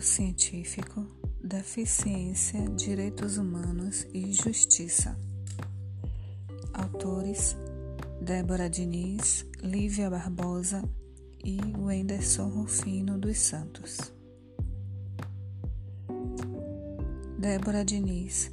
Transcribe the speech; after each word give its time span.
Científico: 0.00 1.06
Deficiência, 1.42 2.60
Direitos 2.70 3.38
Humanos 3.38 4.06
e 4.12 4.32
Justiça. 4.32 5.18
Autores: 6.72 7.56
Débora 8.20 8.68
Diniz, 8.68 9.46
Lívia 9.62 10.10
Barbosa 10.10 10.82
e 11.44 11.58
Wenderson 11.78 12.48
Rufino 12.48 13.18
dos 13.18 13.38
Santos. 13.38 14.12
Débora 17.38 17.84
Diniz 17.84 18.50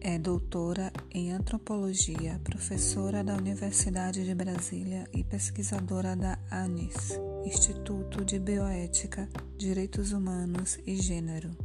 é 0.00 0.18
doutora 0.18 0.92
em 1.10 1.32
antropologia, 1.32 2.40
professora 2.44 3.24
da 3.24 3.34
Universidade 3.34 4.24
de 4.24 4.34
Brasília 4.34 5.08
e 5.12 5.24
pesquisadora 5.24 6.14
da 6.14 6.38
ANIS, 6.50 7.18
Instituto 7.46 8.24
de 8.24 8.40
Bioética, 8.40 9.28
Direitos 9.56 10.10
Humanos 10.10 10.80
e 10.84 10.96
Gênero. 10.96 11.56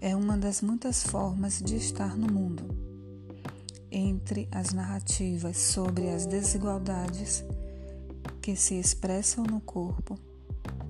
é 0.01 0.17
uma 0.17 0.39
das 0.39 0.63
muitas 0.63 1.03
formas 1.03 1.61
de 1.63 1.77
estar 1.77 2.17
no 2.17 2.33
mundo. 2.33 2.65
Entre 3.93 4.49
as 4.51 4.73
narrativas 4.73 5.59
sobre 5.59 6.09
as 6.09 6.25
desigualdades 6.25 7.45
que 8.41 8.57
se 8.57 8.81
expressam 8.81 9.45
no 9.45 9.61
corpo, 9.61 10.19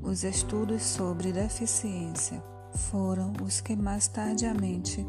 os 0.00 0.22
estudos 0.22 0.84
sobre 0.84 1.32
deficiência 1.32 2.40
foram 2.92 3.32
os 3.42 3.60
que 3.60 3.74
mais 3.74 4.06
tardiamente 4.06 5.04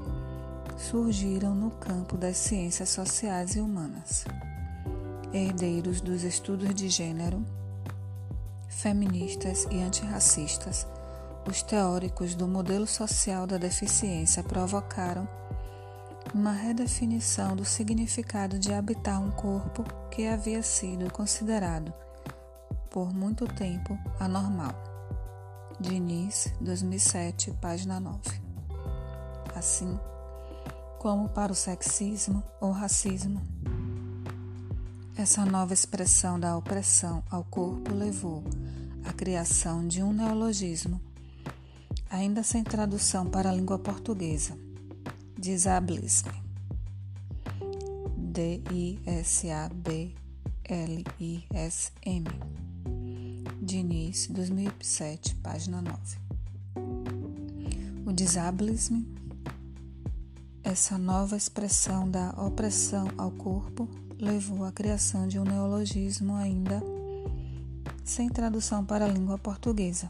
surgiram 0.75 1.53
no 1.53 1.69
campo 1.69 2.17
das 2.17 2.35
ciências 2.35 2.89
sociais 2.89 3.55
e 3.55 3.59
humanas. 3.59 4.25
Herdeiros 5.33 5.99
dos 5.99 6.23
estudos 6.23 6.73
de 6.73 6.87
gênero, 6.87 7.45
feministas 8.69 9.67
e 9.69 9.81
antirracistas, 9.81 10.87
os 11.47 11.61
teóricos 11.61 12.33
do 12.33 12.47
modelo 12.47 12.87
social 12.87 13.45
da 13.45 13.57
deficiência 13.57 14.41
provocaram 14.41 15.27
uma 16.33 16.51
redefinição 16.51 17.55
do 17.55 17.65
significado 17.65 18.57
de 18.57 18.73
habitar 18.73 19.21
um 19.21 19.31
corpo 19.31 19.83
que 20.09 20.27
havia 20.27 20.63
sido 20.63 21.11
considerado, 21.11 21.93
por 22.89 23.13
muito 23.13 23.45
tempo, 23.45 23.97
anormal. 24.19 24.73
Diniz, 25.79 26.53
2007, 26.61 27.51
página 27.61 27.99
9. 27.99 28.19
Assim, 29.55 29.99
como 30.97 31.29
para 31.29 31.51
o 31.51 31.55
sexismo 31.55 32.43
ou 32.59 32.71
racismo. 32.71 33.41
Essa 35.17 35.43
nova 35.43 35.73
expressão 35.73 36.39
da 36.39 36.55
opressão 36.55 37.23
ao 37.31 37.43
corpo 37.43 37.91
levou 37.91 38.43
à 39.03 39.11
criação 39.11 39.87
de 39.87 40.03
um 40.03 40.13
neologismo, 40.13 41.01
ainda 42.07 42.43
sem 42.43 42.63
tradução 42.63 43.25
para 43.25 43.49
a 43.49 43.53
língua 43.53 43.79
portuguesa, 43.79 44.55
disablismo. 45.35 46.31
D-I-S-A-B-L-I-S-M. 48.15 48.97
Diniz, 53.59 54.27
2007, 54.27 55.33
página 55.35 55.81
9. 55.81 55.97
O 58.05 58.13
disablismo 58.13 59.03
essa 60.63 60.97
nova 60.97 61.35
expressão 61.37 62.11
da 62.11 62.29
opressão 62.31 63.07
ao 63.17 63.31
corpo 63.31 63.89
levou 64.19 64.63
à 64.63 64.71
criação 64.71 65.27
de 65.27 65.39
um 65.39 65.43
neologismo 65.43 66.35
ainda 66.35 66.81
sem 68.03 68.29
tradução 68.29 68.83
para 68.85 69.05
a 69.05 69.07
língua 69.07 69.37
portuguesa. 69.37 70.09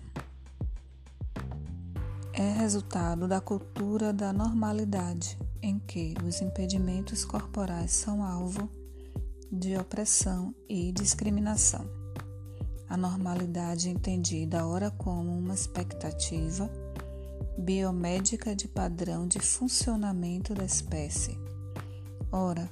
É 2.31 2.53
resultado 2.53 3.27
da 3.27 3.41
cultura 3.41 4.13
da 4.13 4.31
normalidade, 4.31 5.37
em 5.61 5.79
que 5.79 6.13
os 6.23 6.39
impedimentos 6.39 7.25
corporais 7.25 7.91
são 7.91 8.23
alvo 8.23 8.69
de 9.51 9.75
opressão 9.75 10.53
e 10.69 10.91
discriminação. 10.91 11.85
A 12.87 12.95
normalidade 12.95 13.89
entendida 13.89 14.65
ora 14.65 14.91
como 14.91 15.35
uma 15.35 15.55
expectativa 15.55 16.69
biomédica 17.57 18.55
de 18.55 18.67
padrão 18.67 19.27
de 19.27 19.39
funcionamento 19.39 20.53
da 20.53 20.63
espécie, 20.63 21.37
ora, 22.31 22.69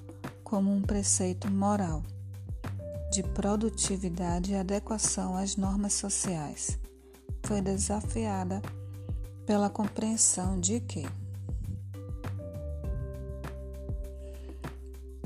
como 0.56 0.72
um 0.74 0.82
preceito 0.82 1.52
moral 1.52 2.02
de 3.12 3.22
produtividade 3.22 4.54
e 4.54 4.56
adequação 4.56 5.36
às 5.36 5.58
normas 5.58 5.92
sociais, 5.92 6.80
foi 7.44 7.60
desafiada 7.60 8.62
pela 9.46 9.70
compreensão 9.70 10.58
de 10.58 10.80
que 10.80 11.06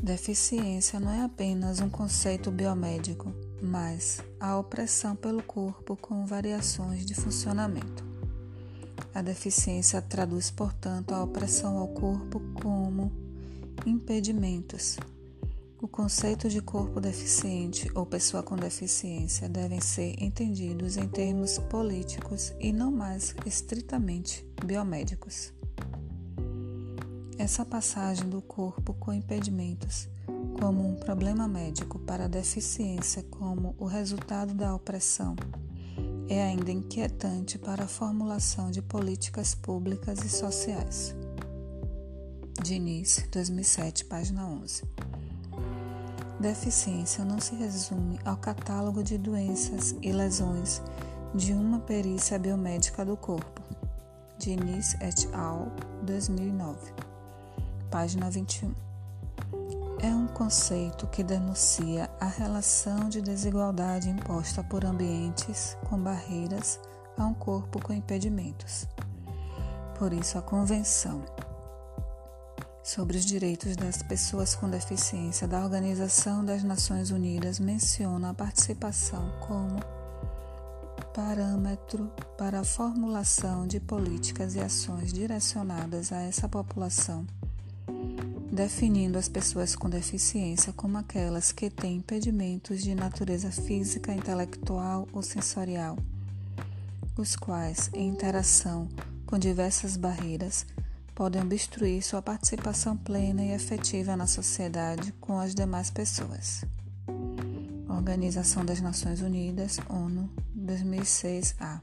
Deficiência 0.02 1.00
não 1.00 1.12
é 1.12 1.22
apenas 1.22 1.80
um 1.80 1.92
conceito 1.92 2.50
biomédico, 2.50 3.32
mas 3.62 4.24
a 4.40 4.58
opressão 4.58 5.16
pelo 5.16 5.44
corpo 5.44 5.96
com 5.96 6.26
variações 6.26 7.06
de 7.06 7.14
funcionamento. 7.14 8.04
A 9.14 9.22
deficiência 9.22 10.02
traduz, 10.02 10.50
portanto, 10.50 11.14
a 11.14 11.24
opressão 11.24 11.78
ao 11.78 11.90
corpo 11.90 12.42
como 12.60 13.30
impedimentos. 13.86 14.98
O 15.82 15.88
conceito 15.88 16.50
de 16.50 16.62
corpo 16.62 17.00
deficiente 17.00 17.90
ou 17.96 18.06
pessoa 18.06 18.44
com 18.44 18.58
deficiência 18.58 19.48
devem 19.48 19.80
ser 19.80 20.22
entendidos 20.22 20.98
em 20.98 21.08
termos 21.08 21.58
políticos 21.58 22.54
e 22.60 22.74
não 22.74 22.92
mais 22.92 23.34
estritamente 23.46 24.46
biomédicos. 24.66 25.54
Essa 27.38 27.64
passagem 27.64 28.28
do 28.28 28.42
corpo 28.42 28.94
com 28.96 29.14
impedimentos 29.14 30.10
como 30.60 30.86
um 30.86 30.96
problema 30.96 31.48
médico 31.48 31.98
para 32.00 32.26
a 32.26 32.28
deficiência 32.28 33.24
como 33.24 33.74
o 33.78 33.86
resultado 33.86 34.54
da 34.54 34.76
opressão 34.76 35.34
é 36.28 36.44
ainda 36.44 36.72
inquietante 36.72 37.58
para 37.58 37.86
a 37.86 37.88
formulação 37.88 38.70
de 38.70 38.82
políticas 38.82 39.56
públicas 39.56 40.26
e 40.26 40.30
sociais. 40.30 41.16
Diniz, 42.62 43.26
2007, 43.32 44.04
página 44.04 44.46
11. 44.46 44.84
Deficiência 46.40 47.26
não 47.26 47.38
se 47.38 47.54
resume 47.54 48.18
ao 48.24 48.38
catálogo 48.38 49.04
de 49.04 49.18
doenças 49.18 49.94
e 50.02 50.12
lesões 50.14 50.82
de 51.36 51.52
uma 51.52 51.80
perícia 51.80 52.40
biomédica 52.40 53.04
do 53.04 53.18
corpo. 53.18 53.62
Diniz 54.38 54.96
et 55.02 55.28
al., 55.34 55.68
2009, 56.04 56.94
página 57.92 58.30
21. 58.30 58.74
É 60.02 60.08
um 60.08 60.28
conceito 60.28 61.08
que 61.08 61.24
denuncia 61.24 62.10
a 62.22 62.28
relação 62.28 63.10
de 63.10 63.22
desigualdade 63.22 64.10
imposta 64.10 64.64
por 64.64 64.86
ambientes 64.86 65.78
com 65.90 66.00
barreiras 66.00 66.80
a 67.18 67.26
um 67.26 67.34
corpo 67.34 67.84
com 67.84 67.92
impedimentos. 67.92 68.88
Por 69.98 70.14
isso, 70.14 70.38
a 70.38 70.42
Convenção 70.42 71.22
sobre 72.90 73.18
os 73.20 73.26
Direitos 73.26 73.76
das 73.76 74.02
Pessoas 74.02 74.56
com 74.56 74.68
Deficiência 74.68 75.48
da 75.48 75.64
Organização 75.64 76.44
das 76.44 76.64
Nações 76.64 77.12
Unidas 77.12 77.60
menciona 77.60 78.32
a 78.32 78.34
participação 78.34 79.32
como 79.42 79.80
parâmetro 81.14 82.12
para 82.36 82.62
a 82.62 82.64
formulação 82.64 83.68
de 83.68 83.80
políticas 83.80 84.56
e 84.56 84.60
ações 84.60 85.14
direcionadas 85.14 86.12
a 86.12 86.22
essa 86.22 86.50
população, 86.50 87.28
definindo 88.52 89.20
as 89.20 89.30
pessoas 89.30 89.76
com 89.76 89.88
deficiência 89.88 90.74
como 90.74 90.98
aquelas 90.98 91.52
que 91.52 91.70
têm 91.70 91.98
impedimentos 91.98 92.82
de 92.82 92.96
natureza 92.96 93.52
física, 93.52 94.12
intelectual 94.12 95.08
ou 95.14 95.22
sensorial, 95.22 95.96
os 97.16 97.36
quais, 97.36 97.92
em 97.94 98.08
interação 98.08 98.90
com 99.28 99.38
diversas 99.38 99.96
barreiras, 99.96 100.66
podem 101.20 101.42
obstruir 101.42 102.02
sua 102.02 102.22
participação 102.22 102.96
plena 102.96 103.44
e 103.44 103.52
efetiva 103.52 104.16
na 104.16 104.26
sociedade 104.26 105.12
com 105.20 105.38
as 105.38 105.54
demais 105.54 105.90
pessoas. 105.90 106.64
Organização 107.90 108.64
das 108.64 108.80
Nações 108.80 109.20
Unidas, 109.20 109.82
ONU, 109.90 110.30
2006-A. 110.58 111.82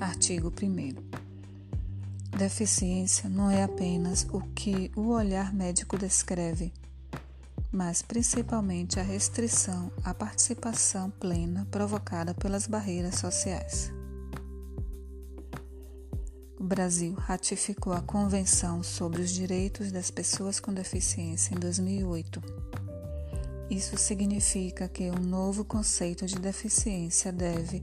Artigo 0.00 0.52
1. 0.62 2.38
Deficiência 2.38 3.28
não 3.28 3.50
é 3.50 3.64
apenas 3.64 4.24
o 4.30 4.40
que 4.54 4.92
o 4.94 5.08
olhar 5.08 5.52
médico 5.52 5.98
descreve, 5.98 6.72
mas 7.72 8.02
principalmente 8.02 9.00
a 9.00 9.02
restrição 9.02 9.90
à 10.04 10.14
participação 10.14 11.10
plena 11.10 11.66
provocada 11.72 12.34
pelas 12.34 12.68
barreiras 12.68 13.16
sociais 13.16 13.92
o 16.58 16.64
Brasil 16.64 17.14
ratificou 17.14 17.92
a 17.92 18.00
Convenção 18.00 18.82
sobre 18.82 19.22
os 19.22 19.30
Direitos 19.30 19.90
das 19.90 20.10
Pessoas 20.10 20.60
com 20.60 20.72
Deficiência 20.72 21.54
em 21.54 21.58
2008. 21.58 22.40
Isso 23.68 23.98
significa 23.98 24.88
que 24.88 25.10
um 25.10 25.18
novo 25.18 25.64
conceito 25.64 26.26
de 26.26 26.36
deficiência 26.36 27.32
deve 27.32 27.82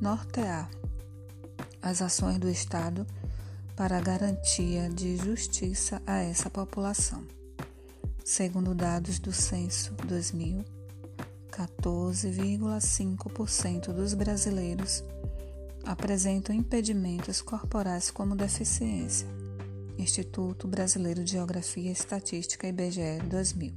nortear 0.00 0.70
as 1.80 2.02
ações 2.02 2.38
do 2.38 2.50
Estado 2.50 3.06
para 3.74 3.96
a 3.96 4.00
garantia 4.00 4.90
de 4.90 5.16
justiça 5.16 6.02
a 6.06 6.18
essa 6.18 6.50
população. 6.50 7.26
Segundo 8.24 8.74
dados 8.74 9.18
do 9.18 9.32
censo 9.32 9.94
2000, 10.06 10.62
14,5% 11.50 13.92
dos 13.92 14.14
brasileiros 14.14 15.02
apresentam 15.84 16.54
impedimentos 16.54 17.40
corporais 17.40 18.10
como 18.10 18.36
deficiência. 18.36 19.26
Instituto 19.98 20.66
Brasileiro 20.66 21.22
de 21.22 21.32
Geografia 21.32 21.90
e 21.90 21.92
Estatística 21.92 22.66
IBGE 22.66 23.18
2000. 23.28 23.74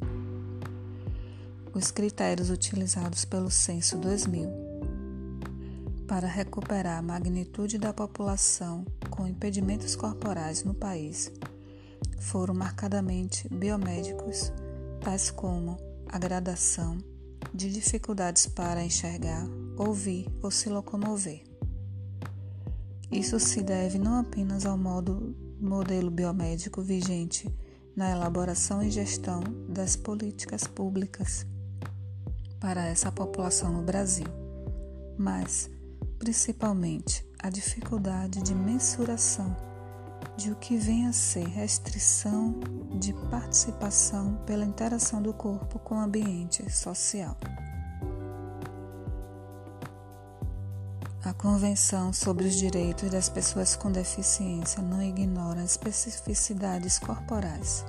Os 1.73 1.91
critérios 1.91 2.50
utilizados 2.50 3.25
pelo 3.25 3.50
Censo 3.50 3.97
2000 3.97 4.50
para 6.07 6.27
recuperar 6.27 7.00
a 7.00 7.01
magnitude 7.01 7.77
da 7.77 7.91
população 7.91 8.85
com 9.09 9.27
impedimentos 9.27 9.95
corporais 9.95 10.63
no 10.63 10.73
país 10.73 11.31
foram 12.19 12.53
marcadamente 12.53 13.49
biomédicos, 13.49 14.51
tais 15.01 15.29
como 15.29 15.77
a 16.07 16.17
gradação 16.17 16.97
de 17.53 17.71
dificuldades 17.71 18.47
para 18.47 18.83
enxergar, 18.83 19.45
ouvir 19.77 20.27
ou 20.41 20.49
se 20.49 20.69
locomover. 20.69 21.52
Isso 23.13 23.39
se 23.39 23.62
deve 23.62 24.00
não 24.00 24.19
apenas 24.19 24.65
ao 24.65 24.75
modo, 24.75 25.36
modelo 25.62 26.10
biomédico 26.10 26.81
vigente 26.81 27.48
na 27.95 28.10
elaboração 28.10 28.81
e 28.81 28.89
gestão 28.89 29.39
das 29.69 29.95
políticas 29.95 30.65
públicas 30.65 31.45
para 32.60 32.88
essa 32.88 33.12
população 33.12 33.71
no 33.71 33.83
Brasil, 33.83 34.25
mas 35.15 35.69
principalmente 36.18 37.23
a 37.37 37.52
dificuldade 37.52 38.42
de 38.42 38.56
mensuração 38.56 39.56
de 40.35 40.52
o 40.52 40.56
que 40.56 40.76
vem 40.76 41.06
a 41.06 41.14
ser 41.14 41.45
restrição 41.45 42.59
de 42.99 43.14
participação 43.30 44.37
pela 44.44 44.66
interação 44.66 45.21
do 45.21 45.33
corpo 45.35 45.78
com 45.78 45.95
o 45.95 46.02
ambiente 46.02 46.68
social. 46.71 47.37
A 51.25 51.31
Convenção 51.31 52.11
sobre 52.11 52.45
os 52.45 52.53
Direitos 52.53 53.09
das 53.09 53.30
Pessoas 53.30 53.77
com 53.77 53.89
Deficiência 53.89 54.81
não 54.81 55.01
ignora 55.01 55.63
especificidades 55.63 56.99
corporais. 56.99 57.85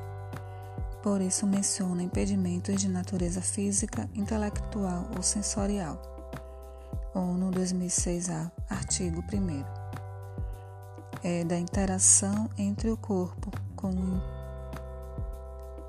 Por 1.03 1.21
isso, 1.21 1.45
menciona 1.45 2.01
impedimentos 2.01 2.81
de 2.81 2.89
natureza 2.89 3.43
física, 3.43 4.09
intelectual 4.15 5.11
ou 5.17 5.23
sensorial. 5.23 6.01
ONU 7.13 7.51
2006-A, 7.51 8.53
artigo 8.73 9.21
1. 9.21 9.65
É 11.25 11.43
da 11.43 11.59
interação 11.59 12.49
entre 12.57 12.89
o 12.89 12.97
corpo 12.97 13.51
com 13.75 13.91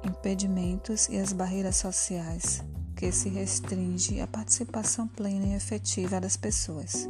impedimentos 0.03 1.07
e 1.09 1.19
as 1.19 1.31
barreiras 1.31 1.75
sociais 1.75 2.63
que 2.95 3.11
se 3.11 3.29
restringe 3.29 4.21
a 4.21 4.27
participação 4.27 5.07
plena 5.07 5.47
e 5.47 5.53
efetiva 5.53 6.19
das 6.19 6.37
pessoas. 6.37 7.07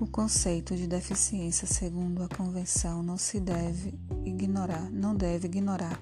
O 0.00 0.06
conceito 0.06 0.74
de 0.74 0.86
deficiência, 0.88 1.66
segundo 1.66 2.24
a 2.24 2.28
Convenção, 2.28 3.02
não 3.02 3.16
se 3.16 3.38
deve 3.38 3.94
ignorar, 4.24 4.90
não 4.90 5.14
deve 5.14 5.46
ignorar 5.46 5.98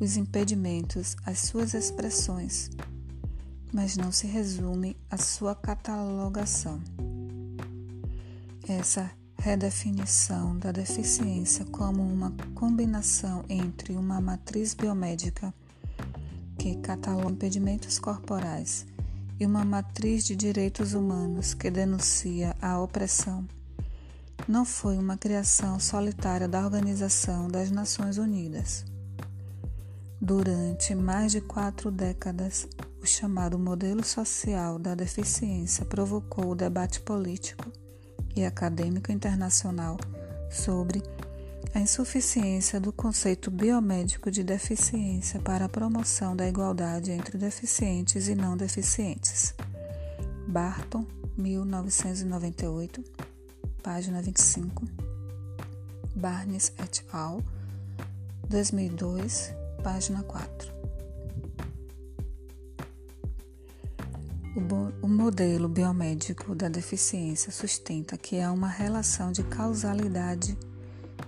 os 0.00 0.16
impedimentos, 0.16 1.14
as 1.24 1.38
suas 1.38 1.72
expressões, 1.72 2.70
mas 3.72 3.96
não 3.96 4.10
se 4.10 4.26
resume 4.26 4.96
à 5.08 5.16
sua 5.16 5.54
catalogação. 5.54 6.80
Essa 8.66 9.10
redefinição 9.38 10.58
da 10.58 10.72
deficiência 10.72 11.64
como 11.66 12.02
uma 12.02 12.34
combinação 12.54 13.44
entre 13.48 13.94
uma 13.94 14.20
matriz 14.20 14.74
biomédica 14.74 15.54
que 16.60 16.74
cataloga 16.74 17.30
impedimentos 17.30 17.98
corporais 17.98 18.84
e 19.38 19.46
uma 19.46 19.64
matriz 19.64 20.26
de 20.26 20.36
direitos 20.36 20.92
humanos 20.92 21.54
que 21.54 21.70
denuncia 21.70 22.54
a 22.60 22.78
opressão, 22.78 23.48
não 24.46 24.66
foi 24.66 24.98
uma 24.98 25.16
criação 25.16 25.80
solitária 25.80 26.46
da 26.46 26.62
Organização 26.62 27.48
das 27.48 27.70
Nações 27.70 28.18
Unidas. 28.18 28.84
Durante 30.20 30.94
mais 30.94 31.32
de 31.32 31.40
quatro 31.40 31.90
décadas, 31.90 32.68
o 33.02 33.06
chamado 33.06 33.58
modelo 33.58 34.04
social 34.04 34.78
da 34.78 34.94
deficiência 34.94 35.86
provocou 35.86 36.50
o 36.50 36.54
debate 36.54 37.00
político 37.00 37.72
e 38.36 38.44
acadêmico 38.44 39.10
internacional 39.10 39.96
sobre 40.50 41.02
a 41.74 41.78
insuficiência 41.78 42.80
do 42.80 42.92
conceito 42.92 43.50
biomédico 43.50 44.30
de 44.30 44.42
deficiência 44.42 45.40
para 45.40 45.66
a 45.66 45.68
promoção 45.68 46.34
da 46.34 46.48
igualdade 46.48 47.10
entre 47.12 47.38
deficientes 47.38 48.28
e 48.28 48.34
não 48.34 48.56
deficientes. 48.56 49.54
Barton, 50.48 51.06
1998, 51.38 53.04
página 53.82 54.20
25. 54.20 54.84
Barnes 56.14 56.72
et 56.78 57.04
al., 57.12 57.42
2002, 58.48 59.54
página 59.82 60.22
4. 60.24 60.80
O, 65.02 65.06
modelo 65.06 65.68
biomédico 65.68 66.56
da 66.56 66.68
deficiência 66.68 67.52
sustenta 67.52 68.18
que 68.18 68.40
há 68.40 68.50
uma 68.50 68.66
relação 68.66 69.30
de 69.30 69.44
causalidade 69.44 70.58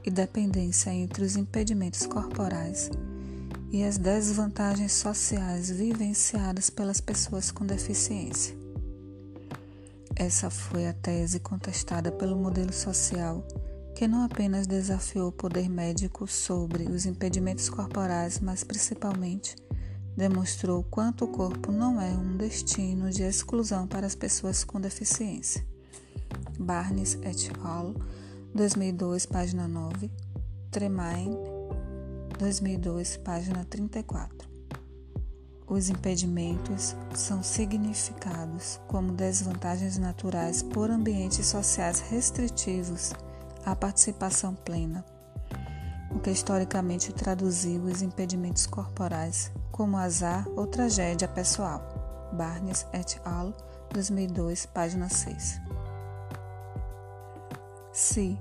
e 0.04 0.11
dependência 0.11 0.90
entre 0.90 1.25
os 1.25 1.37
impedimentos 1.37 2.06
corporais 2.06 2.90
e 3.71 3.82
as 3.85 3.97
desvantagens 3.97 4.92
sociais 4.92 5.71
vivenciadas 5.71 6.68
pelas 6.68 7.00
pessoas 7.00 7.50
com 7.50 7.64
deficiência. 7.64 8.54
Essa 10.14 10.50
foi 10.50 10.87
a 10.87 10.92
tese 10.92 11.40
contestada 11.40 12.12
pelo 12.12 12.37
modelo 12.37 12.73
social, 12.73 13.42
que 13.94 14.06
não 14.06 14.25
apenas 14.25 14.66
desafiou 14.66 15.28
o 15.28 15.32
poder 15.32 15.71
médico 15.71 16.26
sobre 16.26 16.85
os 16.85 17.06
impedimentos 17.06 17.71
corporais, 17.71 18.38
mas 18.38 18.62
principalmente 18.62 19.56
demonstrou 20.14 20.82
quanto 20.82 21.25
o 21.25 21.28
corpo 21.28 21.73
não 21.73 22.00
é 22.00 22.11
um 22.11 22.37
destino 22.37 23.11
de 23.11 23.23
exclusão 23.23 23.87
para 23.87 24.06
as 24.06 24.14
pessoas 24.14 24.62
com 24.62 24.78
deficiência. 24.78 25.64
Barnes 26.59 27.14
et 27.23 27.50
al. 27.64 27.94
2002, 28.54 29.25
página 29.25 29.66
9, 29.66 30.11
Tremain, 30.71 31.38
2002, 32.38 33.16
página 33.16 33.64
34. 33.64 34.47
Os 35.66 35.88
impedimentos 35.88 36.94
são 37.14 37.42
significados 37.42 38.78
como 38.87 39.12
desvantagens 39.12 39.97
naturais 39.97 40.62
por 40.62 40.90
ambientes 40.90 41.47
sociais 41.47 42.00
restritivos 42.11 43.14
à 43.64 43.75
participação 43.75 44.54
plena, 44.54 45.02
o 46.11 46.18
que 46.18 46.30
historicamente 46.30 47.11
traduziu 47.11 47.85
os 47.85 48.02
impedimentos 48.02 48.66
corporais 48.66 49.50
como 49.71 49.97
azar 49.97 50.47
ou 50.54 50.66
tragédia 50.66 51.26
pessoal. 51.26 51.80
Barnes 52.35 52.87
et 52.92 53.18
al., 53.25 53.54
2002, 53.94 54.66
página 54.66 55.09
6. 55.09 55.72
Se, 57.92 58.38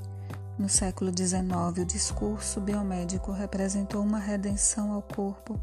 no 0.57 0.69
século 0.69 1.11
XIX, 1.11 1.81
o 1.81 1.85
discurso 1.85 2.61
biomédico 2.61 3.33
representou 3.33 4.01
uma 4.01 4.17
redenção 4.17 4.93
ao 4.93 5.01
corpo 5.01 5.59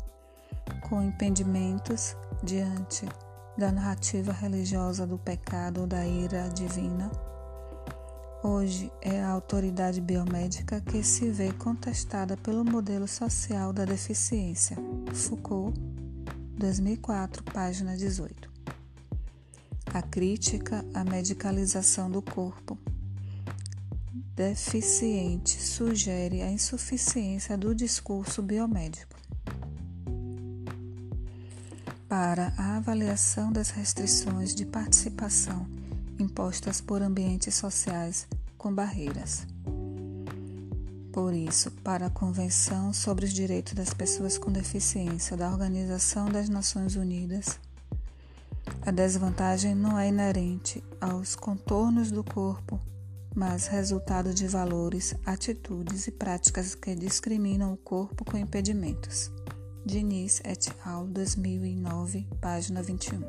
com 0.90 1.02
impedimentos 1.02 2.14
diante 2.42 3.09
da 3.57 3.73
narrativa 3.73 4.30
religiosa 4.30 5.07
do 5.07 5.16
pecado 5.16 5.80
ou 5.80 5.87
da 5.87 6.07
ira 6.07 6.50
divina, 6.50 7.11
hoje 8.45 8.92
é 9.00 9.23
a 9.23 9.30
autoridade 9.30 10.02
biomédica 10.02 10.83
que 10.83 11.02
se 11.02 11.30
vê 11.30 11.50
contestada 11.54 12.37
pelo 12.37 12.62
modelo 12.66 13.09
social 13.09 13.73
da 13.73 13.87
deficiência. 13.87 14.76
Foucault, 15.14 15.73
2004, 16.59 17.42
página 17.42 17.97
18. 17.97 18.52
A 19.95 20.02
crítica 20.02 20.85
à 20.92 21.02
medicalização 21.02 22.11
do 22.11 22.21
corpo 22.21 22.76
deficiente 24.38 25.61
sugere 25.61 26.42
a 26.42 26.49
insuficiência 26.49 27.59
do 27.59 27.75
discurso 27.75 28.40
biomédico 28.40 29.16
para 32.09 32.52
a 32.57 32.76
avaliação 32.76 33.50
das 33.50 33.71
restrições 33.71 34.54
de 34.54 34.64
participação 34.64 35.66
impostas 36.21 36.80
por 36.80 37.02
ambientes 37.02 37.57
sociais 37.57 38.28
com 38.57 38.73
barreiras. 38.73 39.45
Por 41.12 41.35
isso, 41.35 41.73
para 41.83 42.07
a 42.07 42.11
Convenção 42.11 42.92
sobre 42.92 43.25
os 43.25 43.33
Direitos 43.33 43.73
das 43.73 43.92
Pessoas 43.92 44.38
com 44.38 44.52
Deficiência 44.52 45.37
da 45.37 45.50
Organização 45.50 46.26
das 46.26 46.49
Nações 46.49 46.95
Unidas, 46.95 47.59
a 48.83 48.92
desvantagem 48.92 49.75
não 49.75 49.99
é 49.99 50.07
inerente 50.07 50.80
aos 51.00 51.35
contornos 51.35 52.12
do 52.12 52.23
corpo 52.23 52.80
mas 53.38 53.68
resultado 53.68 54.35
de 54.35 54.49
valores, 54.49 55.14
atitudes 55.25 56.09
e 56.09 56.11
práticas 56.11 56.75
que 56.75 56.92
discriminam 56.97 57.73
o 57.73 57.76
corpo 57.76 58.25
com 58.25 58.37
impedimentos. 58.37 59.30
Diniz 59.87 60.40
et 60.45 60.68
al. 60.85 61.07
2009, 61.07 62.26
página 62.40 62.83
21. 62.83 63.21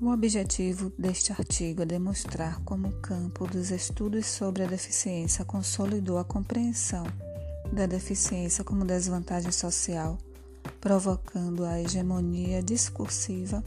O 0.00 0.08
objetivo 0.10 0.90
deste 0.98 1.32
artigo 1.32 1.82
é 1.82 1.84
demonstrar 1.84 2.62
como 2.64 2.88
o 2.88 2.96
campo 3.02 3.46
dos 3.46 3.70
estudos 3.70 4.24
sobre 4.24 4.62
a 4.62 4.66
deficiência 4.66 5.44
consolidou 5.44 6.16
a 6.16 6.24
compreensão 6.24 7.04
da 7.70 7.84
deficiência 7.84 8.64
como 8.64 8.86
desvantagem 8.86 9.52
social, 9.52 10.16
provocando 10.80 11.62
a 11.62 11.78
hegemonia 11.78 12.62
discursiva 12.62 13.62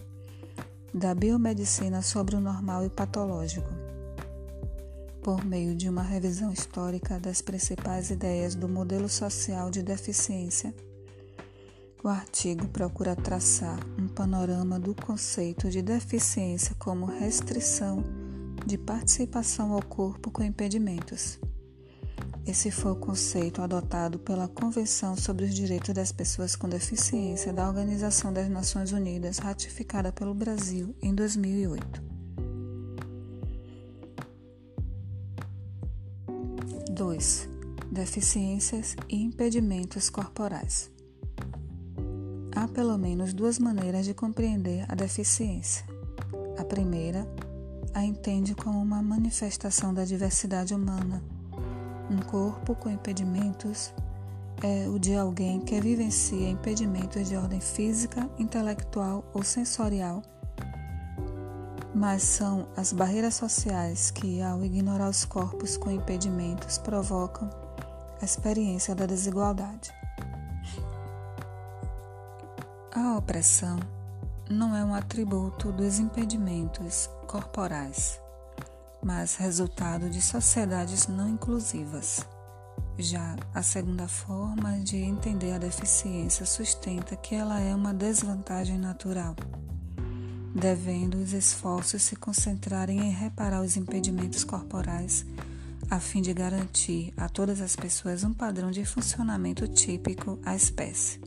da 0.91 1.13
biomedicina 1.13 2.01
sobre 2.01 2.35
o 2.35 2.39
normal 2.39 2.83
e 2.83 2.89
patológico 2.89 3.78
por 5.21 5.45
meio 5.45 5.75
de 5.75 5.89
uma 5.89 6.01
revisão 6.01 6.51
histórica 6.51 7.19
das 7.19 7.41
principais 7.41 8.09
ideias 8.09 8.55
do 8.55 8.67
modelo 8.67 9.09
social 9.09 9.69
de 9.69 9.83
deficiência. 9.83 10.73
O 12.03 12.07
artigo 12.07 12.67
procura 12.69 13.15
traçar 13.15 13.79
um 13.97 14.07
panorama 14.07 14.79
do 14.79 14.95
conceito 14.95 15.69
de 15.69 15.81
deficiência 15.81 16.73
como 16.79 17.05
restrição 17.05 18.03
de 18.65 18.77
participação 18.77 19.73
ao 19.73 19.83
corpo 19.83 20.31
com 20.31 20.41
impedimentos. 20.41 21.39
Esse 22.47 22.71
foi 22.71 22.93
o 22.93 22.95
conceito 22.95 23.61
adotado 23.61 24.17
pela 24.17 24.47
Convenção 24.47 25.15
sobre 25.15 25.45
os 25.45 25.53
Direitos 25.53 25.93
das 25.93 26.11
Pessoas 26.11 26.55
com 26.55 26.67
Deficiência 26.67 27.53
da 27.53 27.67
Organização 27.67 28.33
das 28.33 28.49
Nações 28.49 28.91
Unidas, 28.91 29.37
ratificada 29.37 30.11
pelo 30.11 30.33
Brasil 30.33 30.95
em 31.01 31.13
2008. 31.13 32.08
2. 36.99 37.47
Deficiências 37.89 38.97
e 39.07 39.23
impedimentos 39.23 40.09
corporais. 40.09 40.91
Há 42.53 42.67
pelo 42.67 42.97
menos 42.97 43.31
duas 43.31 43.57
maneiras 43.57 44.05
de 44.05 44.13
compreender 44.13 44.83
a 44.89 44.95
deficiência. 44.95 45.85
A 46.57 46.65
primeira 46.65 47.25
a 47.93 48.03
entende 48.03 48.53
como 48.53 48.81
uma 48.81 49.01
manifestação 49.01 49.93
da 49.93 50.03
diversidade 50.03 50.73
humana. 50.73 51.23
Um 52.11 52.17
corpo 52.17 52.75
com 52.75 52.89
impedimentos 52.89 53.93
é 54.61 54.89
o 54.89 54.99
de 54.99 55.15
alguém 55.15 55.61
que 55.61 55.79
vivencia 55.79 56.49
impedimentos 56.49 57.29
de 57.29 57.37
ordem 57.37 57.61
física, 57.61 58.29
intelectual 58.37 59.23
ou 59.33 59.41
sensorial 59.41 60.21
mas 61.93 62.23
são 62.23 62.67
as 62.75 62.93
barreiras 62.93 63.35
sociais 63.35 64.11
que, 64.11 64.41
ao 64.41 64.63
ignorar 64.63 65.09
os 65.09 65.25
corpos 65.25 65.77
com 65.77 65.89
impedimentos, 65.89 66.77
provocam 66.77 67.49
a 68.21 68.25
experiência 68.25 68.93
da 68.93 69.05
desigualdade. 69.05 69.91
A 72.93 73.17
opressão 73.17 73.79
não 74.49 74.75
é 74.75 74.83
um 74.83 74.93
atributo 74.93 75.71
dos 75.71 75.99
impedimentos 75.99 77.09
corporais, 77.27 78.19
mas 79.03 79.35
resultado 79.35 80.09
de 80.09 80.21
sociedades 80.21 81.07
não 81.07 81.29
inclusivas. 81.29 82.25
Já 82.97 83.35
a 83.53 83.61
segunda 83.61 84.07
forma 84.07 84.79
de 84.79 84.97
entender 84.97 85.53
a 85.53 85.57
deficiência 85.57 86.45
sustenta 86.45 87.15
que 87.15 87.33
ela 87.33 87.59
é 87.59 87.73
uma 87.73 87.93
desvantagem 87.93 88.77
natural 88.77 89.35
devendo 90.53 91.15
os 91.15 91.33
esforços 91.33 92.01
se 92.01 92.15
concentrarem 92.15 92.99
em 92.99 93.11
reparar 93.11 93.61
os 93.61 93.77
impedimentos 93.77 94.43
corporais, 94.43 95.25
a 95.89 95.99
fim 95.99 96.21
de 96.21 96.33
garantir 96.33 97.13
a 97.17 97.27
todas 97.29 97.61
as 97.61 97.75
pessoas 97.75 98.23
um 98.23 98.33
padrão 98.33 98.71
de 98.71 98.85
funcionamento 98.85 99.67
típico 99.67 100.39
à 100.45 100.55
espécie. 100.55 101.19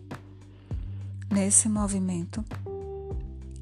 Nesse 1.30 1.68
movimento 1.68 2.44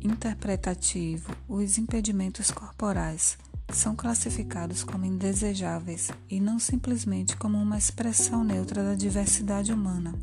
interpretativo, 0.02 1.32
os 1.48 1.78
impedimentos 1.78 2.50
corporais 2.50 3.38
são 3.72 3.94
classificados 3.94 4.82
como 4.82 5.04
indesejáveis 5.04 6.10
e 6.28 6.40
não 6.40 6.58
simplesmente 6.58 7.36
como 7.36 7.56
uma 7.58 7.78
expressão 7.78 8.42
neutra 8.42 8.82
da 8.82 8.94
diversidade 8.94 9.72
humana 9.72 10.14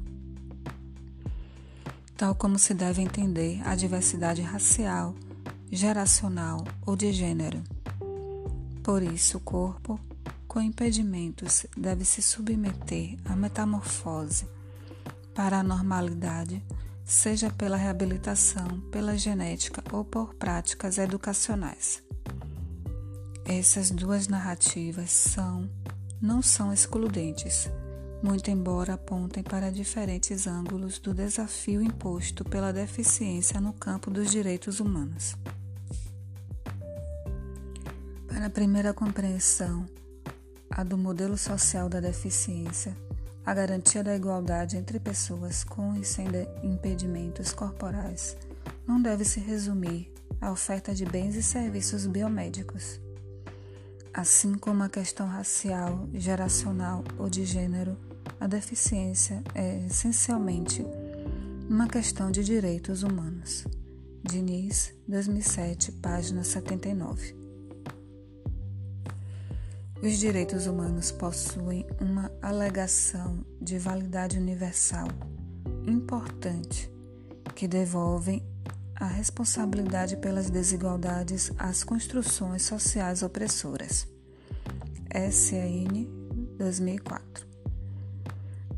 tal 2.17 2.33
como 2.33 2.57
se 2.57 2.73
deve 2.73 3.01
entender 3.01 3.61
a 3.63 3.75
diversidade 3.75 4.41
racial, 4.41 5.13
geracional 5.71 6.63
ou 6.85 6.95
de 6.95 7.11
gênero. 7.11 7.63
Por 8.83 9.03
isso, 9.03 9.37
o 9.37 9.41
corpo, 9.41 9.99
com 10.47 10.61
impedimentos 10.61 11.65
deve 11.75 12.05
se 12.05 12.21
submeter 12.21 13.17
à 13.25 13.35
metamorfose 13.35 14.47
para 15.33 15.59
a 15.59 15.63
normalidade, 15.63 16.63
seja 17.05 17.49
pela 17.49 17.77
reabilitação, 17.77 18.81
pela 18.91 19.17
genética 19.17 19.83
ou 19.91 20.03
por 20.03 20.33
práticas 20.35 20.97
educacionais. 20.97 22.01
Essas 23.45 23.91
duas 23.91 24.27
narrativas 24.27 25.11
são 25.11 25.69
não 26.21 26.41
são 26.41 26.73
excludentes, 26.73 27.69
muito 28.21 28.49
embora 28.49 28.93
apontem 28.93 29.43
para 29.43 29.71
diferentes 29.71 30.47
ângulos 30.47 30.99
do 30.99 31.13
desafio 31.13 31.81
imposto 31.81 32.43
pela 32.43 32.73
deficiência 32.73 33.61
no 33.61 33.73
campo 33.73 34.09
dos 34.09 34.31
direitos 34.31 34.79
humanos. 34.79 35.35
Para 38.27 38.47
a 38.47 38.49
primeira 38.49 38.93
compreensão, 38.93 39.85
a 40.69 40.83
do 40.83 40.97
modelo 40.97 41.37
social 41.37 41.89
da 41.89 41.99
deficiência, 41.99 42.95
a 43.45 43.53
garantia 43.53 44.03
da 44.03 44.15
igualdade 44.15 44.77
entre 44.77 44.99
pessoas 44.99 45.63
com 45.63 45.95
e 45.95 46.03
sem 46.03 46.27
impedimentos 46.63 47.53
corporais 47.53 48.35
não 48.85 49.01
deve 49.01 49.23
se 49.23 49.39
resumir 49.39 50.11
à 50.41 50.51
oferta 50.51 50.93
de 50.93 51.05
bens 51.05 51.35
e 51.35 51.43
serviços 51.43 52.05
biomédicos. 52.05 52.99
Assim 54.13 54.55
como 54.55 54.83
a 54.83 54.89
questão 54.89 55.27
racial, 55.27 56.07
geracional 56.13 57.03
ou 57.17 57.29
de 57.29 57.45
gênero, 57.45 57.97
a 58.39 58.47
deficiência 58.47 59.43
é 59.53 59.85
essencialmente 59.85 60.85
uma 61.69 61.87
questão 61.87 62.31
de 62.31 62.43
direitos 62.43 63.03
humanos. 63.03 63.65
Diniz, 64.23 64.93
2007, 65.07 65.91
página 65.93 66.43
79. 66.43 67.35
Os 70.01 70.17
direitos 70.17 70.67
humanos 70.67 71.11
possuem 71.11 71.85
uma 71.99 72.31
alegação 72.41 73.43
de 73.59 73.79
validade 73.79 74.37
universal 74.37 75.07
importante 75.87 76.91
que 77.55 77.67
devolvem 77.67 78.45
a 78.95 79.05
responsabilidade 79.05 80.17
pelas 80.17 80.49
desigualdades 80.49 81.51
às 81.57 81.83
construções 81.83 82.63
sociais 82.63 83.23
opressoras. 83.23 84.07
SAN 85.31 86.07
2004. 86.57 87.46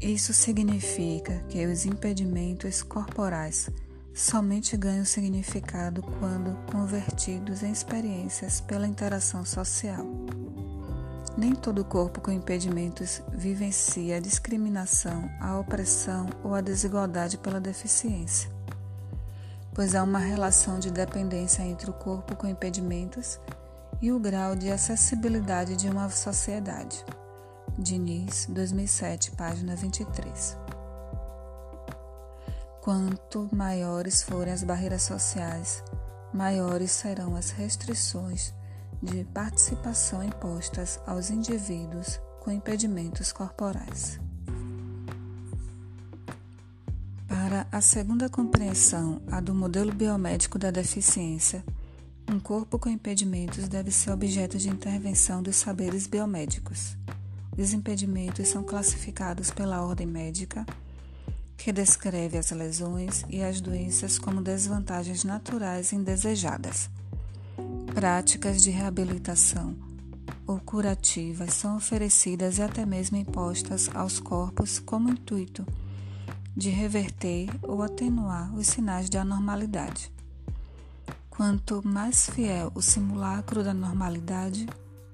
Isso 0.02 0.34
significa 0.34 1.44
que 1.50 1.66
os 1.66 1.86
impedimentos 1.86 2.82
corporais 2.82 3.70
somente 4.14 4.78
ganham 4.78 5.04
significado 5.04 6.02
quando 6.02 6.58
convertidos 6.72 7.64
em 7.64 7.72
experiências 7.72 8.62
pela 8.62 8.88
interação 8.88 9.44
social. 9.44 10.06
Nem 11.38 11.54
todo 11.54 11.84
corpo 11.84 12.22
com 12.22 12.32
impedimentos 12.32 13.22
vivencia 13.34 14.16
a 14.16 14.20
discriminação, 14.22 15.30
a 15.38 15.60
opressão 15.60 16.30
ou 16.46 16.56
a 16.56 16.62
desigualdade 16.62 17.38
pela 17.38 17.60
deficiência, 17.60 18.50
pois 19.74 19.96
há 19.96 20.04
uma 20.04 20.20
relação 20.20 20.80
de 20.80 20.92
dependência 20.92 21.62
entre 21.64 21.90
o 21.90 21.94
corpo 21.94 22.38
com 22.38 22.48
impedimentos 22.48 23.38
e 24.02 24.14
o 24.14 24.20
grau 24.20 24.56
de 24.56 24.72
acessibilidade 24.72 25.76
de 25.76 25.90
uma 25.90 26.10
sociedade. 26.10 27.04
Diniz, 27.82 28.46
2007, 28.50 29.32
página 29.32 29.74
23. 29.74 30.58
Quanto 32.82 33.48
maiores 33.56 34.22
forem 34.22 34.52
as 34.52 34.66
barreiras 34.66 35.04
sociais, 35.04 35.82
maiores 36.34 36.92
serão 36.92 37.38
as 37.38 37.52
restrições 37.52 38.54
de 39.02 39.24
participação 39.34 40.22
impostas 40.22 41.00
aos 41.08 41.30
indivíduos 41.30 42.20
com 42.42 42.52
impedimentos 42.52 43.32
corporais. 43.32 44.20
Para 47.30 47.66
a 47.72 47.80
segunda 47.80 48.28
compreensão, 48.28 49.22
a 49.32 49.40
do 49.40 49.56
modelo 49.56 49.94
biomédico 49.94 50.60
da 50.60 50.70
deficiência, 50.70 51.64
um 52.30 52.42
corpo 52.42 52.78
com 52.78 52.90
impedimentos 52.90 53.70
deve 53.70 53.90
ser 53.90 54.12
objeto 54.12 54.58
de 54.58 54.70
intervenção 54.70 55.42
dos 55.42 55.56
saberes 55.56 56.08
biomédicos. 56.08 56.98
Os 57.60 57.74
impedimentos 57.74 58.48
são 58.48 58.64
classificados 58.64 59.52
pela 59.52 59.84
ordem 59.84 60.08
médica, 60.08 60.66
que 61.58 61.74
descreve 61.74 62.38
as 62.38 62.52
lesões 62.52 63.26
e 63.30 63.44
as 63.44 63.60
doenças 63.60 64.18
como 64.18 64.42
desvantagens 64.42 65.26
naturais 65.26 65.92
indesejadas 65.92 66.90
Práticas 67.94 68.62
de 68.62 68.70
reabilitação 68.70 69.76
ou 70.48 70.58
curativas 70.60 71.54
são 71.54 71.76
oferecidas 71.76 72.58
e 72.58 72.62
até 72.62 72.86
mesmo 72.86 73.18
impostas 73.18 73.90
aos 73.94 74.20
corpos 74.20 74.80
como 74.80 75.10
intuito 75.10 75.66
de 76.56 76.70
reverter 76.70 77.50
ou 77.62 77.84
atenuar 77.84 78.56
os 78.56 78.68
sinais 78.68 79.10
de 79.10 79.18
anormalidade. 79.18 80.12
Quanto 81.30 81.86
mais 81.86 82.30
fiel 82.30 82.72
o 82.74 82.82
simulacro 82.82 83.64
da 83.64 83.74
normalidade, 83.74 84.66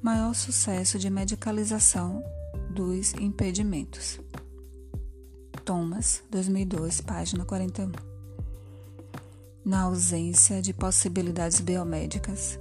maior 0.06 0.36
sucesso 0.36 1.00
de 1.00 1.10
medicalização 1.10 2.24
dos 2.70 3.16
impedimentos. 3.16 4.20
Thomas, 5.66 6.24
2002, 6.30 7.02
página 7.02 7.44
41. 7.44 7.92
Na 9.66 9.82
ausência 9.82 10.62
de 10.62 10.74
possibilidades 10.74 11.60
biomédicas, 11.60 12.60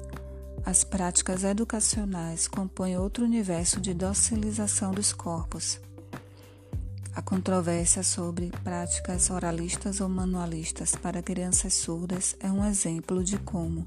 as 0.64 0.84
práticas 0.84 1.44
educacionais 1.44 2.48
compõem 2.48 2.96
outro 2.96 3.26
universo 3.26 3.78
de 3.78 3.92
docilização 3.92 4.92
dos 4.92 5.12
corpos. 5.12 5.78
A 7.14 7.20
controvérsia 7.20 8.02
sobre 8.02 8.50
práticas 8.64 9.28
oralistas 9.28 10.00
ou 10.00 10.08
manualistas 10.08 10.96
para 10.96 11.22
crianças 11.22 11.74
surdas 11.74 12.34
é 12.40 12.50
um 12.50 12.64
exemplo 12.64 13.22
de 13.22 13.36
como 13.36 13.86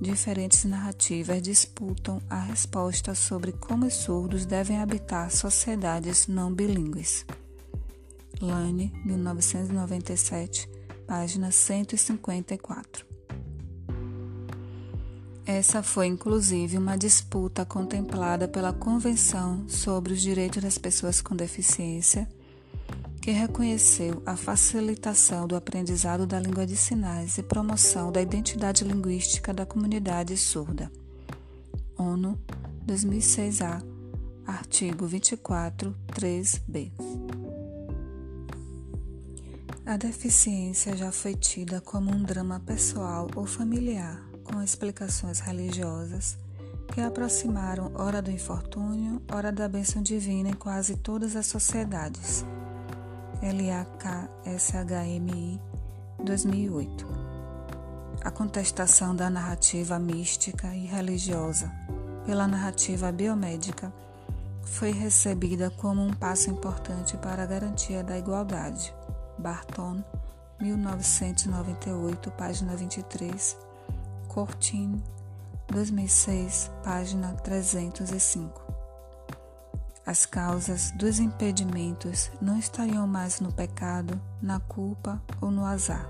diferentes 0.00 0.64
narrativas 0.64 1.42
disputam 1.42 2.20
a 2.30 2.40
resposta 2.40 3.14
sobre 3.14 3.52
como 3.52 3.86
os 3.86 3.94
surdos 3.94 4.46
devem 4.46 4.78
habitar 4.78 5.30
sociedades 5.30 6.26
não 6.26 6.52
bilíngues. 6.52 7.26
Lane, 8.40 8.90
1997, 9.04 10.68
página 11.06 11.50
154. 11.50 13.04
Essa 15.44 15.82
foi 15.82 16.06
inclusive 16.06 16.78
uma 16.78 16.96
disputa 16.96 17.64
contemplada 17.66 18.46
pela 18.46 18.72
Convenção 18.72 19.68
sobre 19.68 20.12
os 20.12 20.20
Direitos 20.22 20.62
das 20.62 20.78
Pessoas 20.78 21.20
com 21.20 21.34
Deficiência, 21.34 22.28
que 23.20 23.30
reconheceu 23.30 24.22
a 24.24 24.34
facilitação 24.34 25.46
do 25.46 25.54
aprendizado 25.54 26.26
da 26.26 26.40
língua 26.40 26.66
de 26.66 26.76
sinais 26.76 27.36
e 27.36 27.42
promoção 27.42 28.10
da 28.10 28.22
identidade 28.22 28.82
linguística 28.82 29.52
da 29.52 29.66
comunidade 29.66 30.36
surda. 30.36 30.90
ONU 31.98 32.38
2006A, 32.86 33.84
artigo 34.46 35.06
24, 35.06 35.94
3b. 36.08 36.92
A 39.84 39.96
deficiência 39.96 40.96
já 40.96 41.12
foi 41.12 41.34
tida 41.34 41.80
como 41.80 42.10
um 42.10 42.22
drama 42.22 42.58
pessoal 42.60 43.28
ou 43.36 43.44
familiar 43.44 44.24
com 44.44 44.62
explicações 44.62 45.40
religiosas 45.40 46.38
que 46.94 47.00
aproximaram 47.00 47.92
hora 47.94 48.22
do 48.22 48.30
infortúnio, 48.30 49.22
hora 49.32 49.52
da 49.52 49.68
bênção 49.68 50.02
divina 50.02 50.48
em 50.48 50.54
quase 50.54 50.96
todas 50.96 51.36
as 51.36 51.46
sociedades. 51.46 52.44
LAKSHMI 53.42 55.08
2008 56.22 57.06
A 58.22 58.30
contestação 58.30 59.16
da 59.16 59.30
narrativa 59.30 59.98
mística 59.98 60.74
e 60.74 60.84
religiosa 60.84 61.72
pela 62.26 62.46
narrativa 62.46 63.10
biomédica 63.10 63.90
foi 64.62 64.92
recebida 64.92 65.70
como 65.70 66.02
um 66.02 66.12
passo 66.12 66.50
importante 66.50 67.16
para 67.16 67.44
a 67.44 67.46
garantia 67.46 68.04
da 68.04 68.18
igualdade. 68.18 68.94
Barton, 69.38 70.04
1998, 70.60 72.30
página 72.32 72.76
23 72.76 73.56
Cortin, 74.28 75.02
2006, 75.68 76.70
página 76.84 77.32
305. 77.36 78.79
As 80.04 80.24
causas 80.24 80.90
dos 80.92 81.20
impedimentos 81.20 82.30
não 82.40 82.58
estariam 82.58 83.06
mais 83.06 83.38
no 83.38 83.52
pecado, 83.52 84.20
na 84.40 84.58
culpa 84.58 85.22
ou 85.40 85.50
no 85.50 85.64
azar, 85.64 86.08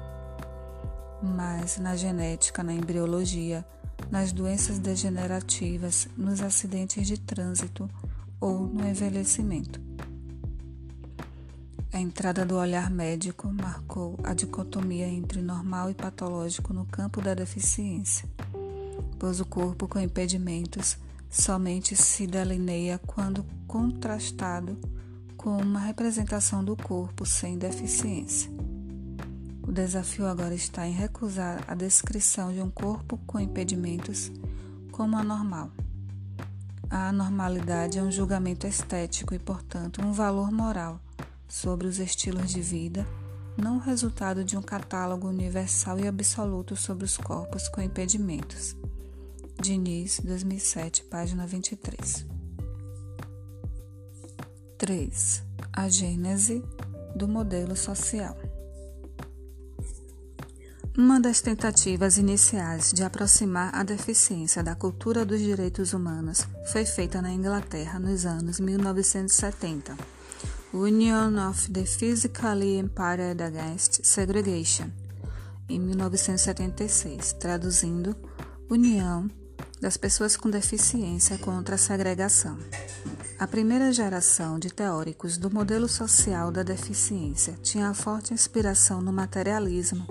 mas 1.20 1.76
na 1.79 1.96
genética, 1.96 2.62
na 2.62 2.72
embriologia, 2.72 3.66
nas 4.11 4.33
doenças 4.33 4.79
degenerativas, 4.79 6.09
nos 6.16 6.40
acidentes 6.40 7.07
de 7.07 7.18
trânsito 7.18 7.90
ou 8.40 8.61
no 8.61 8.87
envelhecimento. 8.87 9.81
A 11.92 11.98
entrada 11.98 12.46
do 12.46 12.57
olhar 12.57 12.88
médico 12.88 13.48
marcou 13.48 14.16
a 14.22 14.33
dicotomia 14.33 15.09
entre 15.09 15.42
normal 15.42 15.90
e 15.90 15.94
patológico 15.94 16.72
no 16.72 16.87
campo 16.87 17.20
da 17.20 17.35
deficiência, 17.35 18.29
pois 19.18 19.40
o 19.40 19.44
corpo 19.44 19.88
com 19.88 19.98
impedimentos 19.98 20.96
somente 21.30 21.94
se 21.94 22.26
delineia 22.26 22.98
quando 23.06 23.46
contrastado 23.68 24.76
com 25.36 25.56
uma 25.56 25.78
representação 25.78 26.62
do 26.62 26.76
corpo 26.76 27.24
sem 27.24 27.56
deficiência. 27.56 28.50
O 29.62 29.70
desafio 29.70 30.26
agora 30.26 30.54
está 30.54 30.86
em 30.86 30.92
recusar 30.92 31.62
a 31.68 31.74
descrição 31.74 32.52
de 32.52 32.60
um 32.60 32.68
corpo 32.68 33.16
com 33.26 33.38
impedimentos 33.38 34.32
como 34.90 35.16
anormal. 35.16 35.70
A 36.90 37.10
anormalidade 37.10 37.98
é 37.98 38.02
um 38.02 38.10
julgamento 38.10 38.66
estético 38.66 39.32
e, 39.32 39.38
portanto, 39.38 40.04
um 40.04 40.12
valor 40.12 40.50
moral 40.50 41.00
sobre 41.48 41.86
os 41.86 42.00
estilos 42.00 42.50
de 42.50 42.60
vida, 42.60 43.06
não 43.56 43.78
resultado 43.78 44.44
de 44.44 44.56
um 44.56 44.62
catálogo 44.62 45.28
universal 45.28 46.00
e 46.00 46.08
absoluto 46.08 46.74
sobre 46.74 47.04
os 47.04 47.16
corpos 47.16 47.68
com 47.68 47.80
impedimentos. 47.80 48.74
Diniz, 49.60 50.20
2007, 50.24 51.04
página 51.04 51.46
23. 51.46 52.26
3. 54.78 55.42
A 55.70 55.86
gênese 55.86 56.64
do 57.14 57.28
modelo 57.28 57.76
social. 57.76 58.38
Uma 60.96 61.20
das 61.20 61.42
tentativas 61.42 62.16
iniciais 62.16 62.90
de 62.90 63.04
aproximar 63.04 63.74
a 63.74 63.82
deficiência 63.82 64.62
da 64.62 64.74
cultura 64.74 65.26
dos 65.26 65.40
direitos 65.40 65.92
humanos 65.92 66.46
foi 66.72 66.86
feita 66.86 67.20
na 67.20 67.30
Inglaterra 67.30 67.98
nos 67.98 68.24
anos 68.24 68.58
1970. 68.58 69.94
Union 70.72 71.50
of 71.50 71.70
the 71.70 71.84
Physically 71.84 72.78
Impaired 72.78 73.42
Against 73.42 74.06
Segregation, 74.06 74.88
em 75.68 75.78
1976, 75.78 77.34
traduzindo 77.34 78.16
União 78.70 79.28
das 79.80 79.96
pessoas 79.96 80.36
com 80.36 80.50
deficiência 80.50 81.38
contra 81.38 81.76
a 81.76 81.78
segregação. 81.78 82.58
A 83.38 83.46
primeira 83.46 83.90
geração 83.92 84.58
de 84.58 84.70
teóricos 84.70 85.38
do 85.38 85.50
modelo 85.50 85.88
social 85.88 86.50
da 86.52 86.62
deficiência 86.62 87.54
tinha 87.62 87.94
forte 87.94 88.34
inspiração 88.34 89.00
no 89.00 89.12
materialismo, 89.12 90.06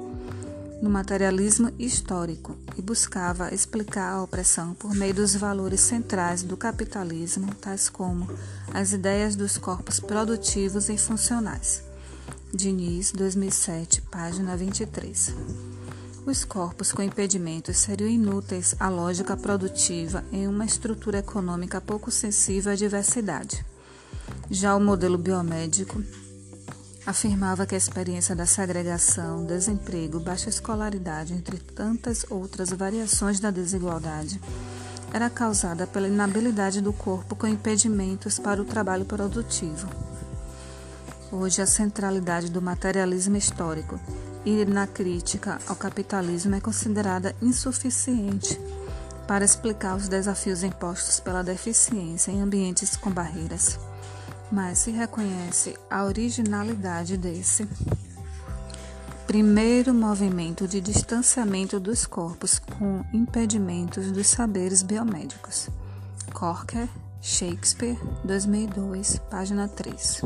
no 0.81 0.89
materialismo 0.89 1.71
histórico 1.77 2.57
e 2.75 2.81
buscava 2.81 3.53
explicar 3.53 4.13
a 4.13 4.23
opressão 4.23 4.73
por 4.73 4.95
meio 4.95 5.13
dos 5.13 5.35
valores 5.35 5.81
centrais 5.81 6.41
do 6.41 6.57
capitalismo, 6.57 7.53
tais 7.55 7.89
como 7.89 8.27
as 8.73 8.93
ideias 8.93 9.35
dos 9.35 9.57
corpos 9.57 9.99
produtivos 9.99 10.89
e 10.89 10.97
funcionais. 10.97 11.83
Diniz, 12.51 13.11
2007, 13.11 14.01
página 14.03 14.57
23. 14.57 15.35
Os 16.29 16.45
corpos 16.45 16.91
com 16.91 17.01
impedimentos 17.01 17.75
seriam 17.77 18.07
inúteis 18.07 18.75
à 18.79 18.87
lógica 18.87 19.35
produtiva 19.35 20.23
em 20.31 20.47
uma 20.47 20.63
estrutura 20.63 21.17
econômica 21.17 21.81
pouco 21.81 22.11
sensível 22.11 22.71
à 22.71 22.75
diversidade. 22.75 23.65
Já 24.47 24.75
o 24.75 24.79
modelo 24.79 25.17
biomédico 25.17 26.03
afirmava 27.03 27.65
que 27.65 27.73
a 27.73 27.77
experiência 27.79 28.35
da 28.35 28.45
segregação, 28.45 29.43
desemprego, 29.43 30.19
baixa 30.19 30.49
escolaridade, 30.49 31.33
entre 31.33 31.57
tantas 31.57 32.23
outras 32.29 32.69
variações 32.69 33.39
da 33.39 33.49
desigualdade, 33.49 34.39
era 35.11 35.31
causada 35.31 35.87
pela 35.87 36.07
inabilidade 36.07 36.79
do 36.79 36.93
corpo 36.93 37.35
com 37.35 37.47
impedimentos 37.47 38.37
para 38.37 38.61
o 38.61 38.65
trabalho 38.65 39.03
produtivo. 39.03 39.89
Hoje, 41.31 41.59
a 41.59 41.65
centralidade 41.65 42.51
do 42.51 42.61
materialismo 42.61 43.35
histórico 43.35 43.99
e 44.49 44.65
na 44.65 44.87
crítica 44.87 45.59
ao 45.67 45.75
capitalismo 45.75 46.55
é 46.55 46.59
considerada 46.59 47.35
insuficiente 47.39 48.59
para 49.27 49.45
explicar 49.45 49.95
os 49.95 50.07
desafios 50.07 50.63
impostos 50.63 51.19
pela 51.19 51.43
deficiência 51.43 52.31
em 52.31 52.41
ambientes 52.41 52.97
com 52.97 53.11
barreiras, 53.11 53.79
mas 54.51 54.79
se 54.79 54.89
reconhece 54.89 55.77
a 55.87 56.03
originalidade 56.03 57.15
desse 57.15 57.67
primeiro 59.27 59.93
movimento 59.93 60.67
de 60.67 60.81
distanciamento 60.81 61.79
dos 61.79 62.07
corpos 62.07 62.57
com 62.57 63.05
impedimentos 63.13 64.11
dos 64.11 64.25
saberes 64.25 64.81
biomédicos. 64.81 65.69
Corker, 66.33 66.89
Shakespeare, 67.21 67.99
2002, 68.23 69.19
página 69.29 69.67
3. 69.67 70.21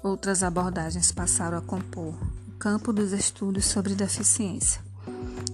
Outras 0.00 0.44
abordagens 0.44 1.10
passaram 1.10 1.58
a 1.58 1.60
compor 1.60 2.14
campo 2.58 2.92
dos 2.92 3.12
estudos 3.12 3.66
sobre 3.66 3.94
deficiência, 3.94 4.82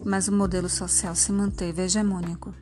mas 0.03 0.27
o 0.27 0.33
modelo 0.33 0.71
social 0.71 1.15
se 1.15 1.31
manteve 1.33 1.83
hegemônico, 1.83 2.55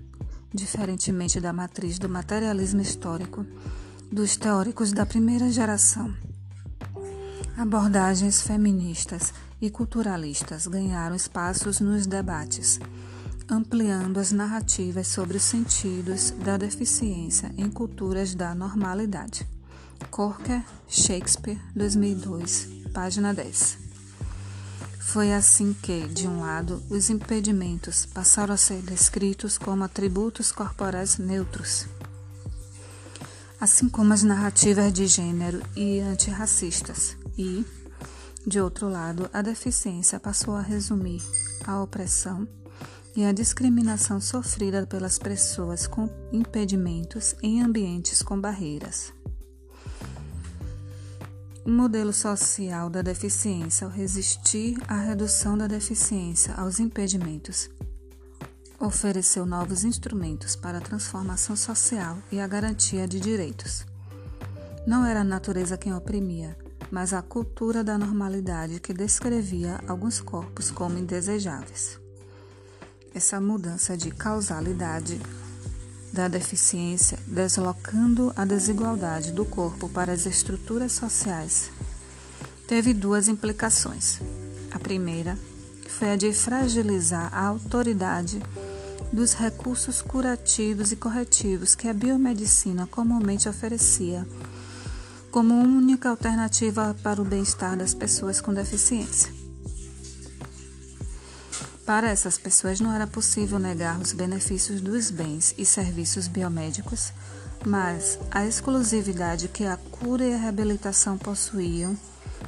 diferentemente 0.52 1.40
da 1.40 1.52
matriz 1.52 1.96
do 1.96 2.08
materialismo 2.08 2.80
histórico 2.80 3.46
dos 4.10 4.36
teóricos 4.36 4.92
da 4.92 5.06
primeira 5.06 5.48
geração. 5.50 6.12
Abordagens 7.56 8.42
feministas 8.42 9.32
e 9.60 9.70
culturalistas 9.70 10.66
ganharam 10.66 11.14
espaços 11.14 11.78
nos 11.78 12.04
debates, 12.04 12.80
ampliando 13.48 14.18
as 14.18 14.32
narrativas 14.32 15.06
sobre 15.06 15.36
os 15.36 15.44
sentidos 15.44 16.32
da 16.44 16.56
deficiência 16.56 17.54
em 17.56 17.70
culturas 17.70 18.34
da 18.34 18.56
normalidade. 18.56 19.46
Corker, 20.10 20.64
Shakespeare, 20.88 21.60
2002, 21.76 22.68
página 22.92 23.32
10. 23.32 23.81
Foi 25.04 25.32
assim 25.32 25.74
que, 25.74 26.08
de 26.08 26.26
um 26.26 26.40
lado, 26.40 26.82
os 26.88 27.10
impedimentos 27.10 28.06
passaram 28.06 28.54
a 28.54 28.56
ser 28.56 28.80
descritos 28.80 29.58
como 29.58 29.84
atributos 29.84 30.50
corporais 30.50 31.18
neutros, 31.18 31.86
assim 33.60 33.90
como 33.90 34.14
as 34.14 34.22
narrativas 34.22 34.90
de 34.90 35.06
gênero 35.06 35.62
e 35.76 36.00
antirracistas, 36.00 37.14
e, 37.36 37.62
de 38.46 38.58
outro 38.58 38.88
lado, 38.88 39.28
a 39.34 39.42
deficiência 39.42 40.18
passou 40.18 40.56
a 40.56 40.62
resumir 40.62 41.20
a 41.66 41.82
opressão 41.82 42.48
e 43.14 43.24
a 43.24 43.32
discriminação 43.32 44.18
sofrida 44.18 44.86
pelas 44.86 45.18
pessoas 45.18 45.86
com 45.86 46.08
impedimentos 46.32 47.34
em 47.42 47.60
ambientes 47.60 48.22
com 48.22 48.40
barreiras. 48.40 49.12
Modelo 51.64 52.12
social 52.12 52.90
da 52.90 53.02
deficiência, 53.02 53.86
ao 53.86 53.92
resistir 53.92 54.76
à 54.88 54.96
redução 54.96 55.56
da 55.56 55.68
deficiência 55.68 56.52
aos 56.54 56.80
impedimentos, 56.80 57.70
ofereceu 58.80 59.46
novos 59.46 59.84
instrumentos 59.84 60.56
para 60.56 60.78
a 60.78 60.80
transformação 60.80 61.54
social 61.54 62.18
e 62.32 62.40
a 62.40 62.48
garantia 62.48 63.06
de 63.06 63.20
direitos. 63.20 63.86
Não 64.84 65.06
era 65.06 65.20
a 65.20 65.24
natureza 65.24 65.78
quem 65.78 65.94
oprimia, 65.94 66.58
mas 66.90 67.12
a 67.12 67.22
cultura 67.22 67.84
da 67.84 67.96
normalidade 67.96 68.80
que 68.80 68.92
descrevia 68.92 69.80
alguns 69.86 70.20
corpos 70.20 70.68
como 70.68 70.98
indesejáveis. 70.98 71.96
Essa 73.14 73.40
mudança 73.40 73.96
de 73.96 74.10
causalidade 74.10 75.20
da 76.12 76.28
deficiência, 76.28 77.18
deslocando 77.26 78.32
a 78.36 78.44
desigualdade 78.44 79.32
do 79.32 79.44
corpo 79.44 79.88
para 79.88 80.12
as 80.12 80.26
estruturas 80.26 80.92
sociais, 80.92 81.70
teve 82.68 82.92
duas 82.92 83.28
implicações. 83.28 84.20
A 84.70 84.78
primeira 84.78 85.38
foi 85.88 86.10
a 86.10 86.16
de 86.16 86.32
fragilizar 86.32 87.32
a 87.32 87.46
autoridade 87.46 88.42
dos 89.12 89.34
recursos 89.34 90.02
curativos 90.02 90.92
e 90.92 90.96
corretivos 90.96 91.74
que 91.74 91.88
a 91.88 91.94
biomedicina 91.94 92.86
comumente 92.86 93.48
oferecia 93.48 94.26
como 95.30 95.54
única 95.54 96.10
alternativa 96.10 96.94
para 97.02 97.20
o 97.20 97.24
bem-estar 97.24 97.76
das 97.76 97.94
pessoas 97.94 98.38
com 98.38 98.52
deficiência. 98.52 99.41
Para 101.84 102.08
essas 102.08 102.38
pessoas 102.38 102.78
não 102.78 102.92
era 102.92 103.08
possível 103.08 103.58
negar 103.58 103.98
os 103.98 104.12
benefícios 104.12 104.80
dos 104.80 105.10
bens 105.10 105.52
e 105.58 105.66
serviços 105.66 106.28
biomédicos, 106.28 107.12
mas 107.66 108.18
a 108.30 108.46
exclusividade 108.46 109.48
que 109.48 109.64
a 109.64 109.76
cura 109.76 110.24
e 110.24 110.32
a 110.32 110.36
reabilitação 110.36 111.18
possuíam 111.18 111.96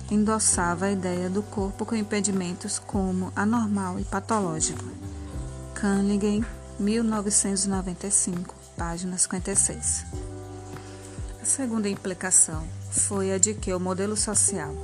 endossava 0.08 0.86
a 0.86 0.92
ideia 0.92 1.28
do 1.28 1.42
corpo 1.42 1.84
com 1.84 1.96
impedimentos 1.96 2.78
como 2.78 3.32
anormal 3.34 3.98
e 3.98 4.04
patológico. 4.04 4.84
Cunningham, 5.80 6.44
1995, 6.78 8.54
página 8.76 9.18
56. 9.18 10.04
A 11.42 11.44
segunda 11.44 11.88
implicação 11.88 12.64
foi 12.90 13.32
a 13.32 13.38
de 13.38 13.54
que 13.54 13.72
o 13.72 13.80
modelo 13.80 14.16
social 14.16 14.74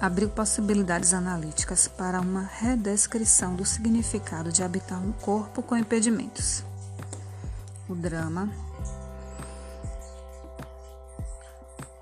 abriu 0.00 0.28
possibilidades 0.30 1.12
analíticas 1.12 1.86
para 1.86 2.20
uma 2.20 2.42
redescrição 2.42 3.54
do 3.54 3.64
significado 3.64 4.50
de 4.50 4.62
habitar 4.62 4.98
um 4.98 5.12
corpo 5.12 5.62
com 5.62 5.76
impedimentos. 5.76 6.64
O 7.88 7.94
drama 7.94 8.48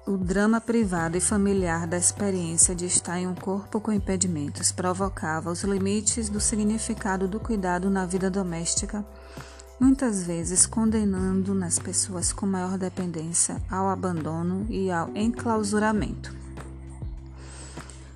O 0.06 0.16
drama 0.16 0.58
privado 0.60 1.18
e 1.18 1.20
familiar 1.20 1.86
da 1.86 1.98
experiência 1.98 2.74
de 2.74 2.86
estar 2.86 3.18
em 3.18 3.26
um 3.26 3.34
corpo 3.34 3.78
com 3.78 3.92
impedimentos 3.92 4.72
provocava 4.72 5.50
os 5.50 5.62
limites 5.64 6.30
do 6.30 6.40
significado 6.40 7.28
do 7.28 7.38
cuidado 7.38 7.90
na 7.90 8.06
vida 8.06 8.30
doméstica 8.30 9.04
muitas 9.78 10.24
vezes 10.24 10.66
condenando 10.66 11.54
nas 11.54 11.78
pessoas 11.78 12.32
com 12.32 12.46
maior 12.46 12.76
dependência 12.76 13.60
ao 13.70 13.88
abandono 13.88 14.66
e 14.68 14.90
ao 14.90 15.14
enclausuramento. 15.14 16.34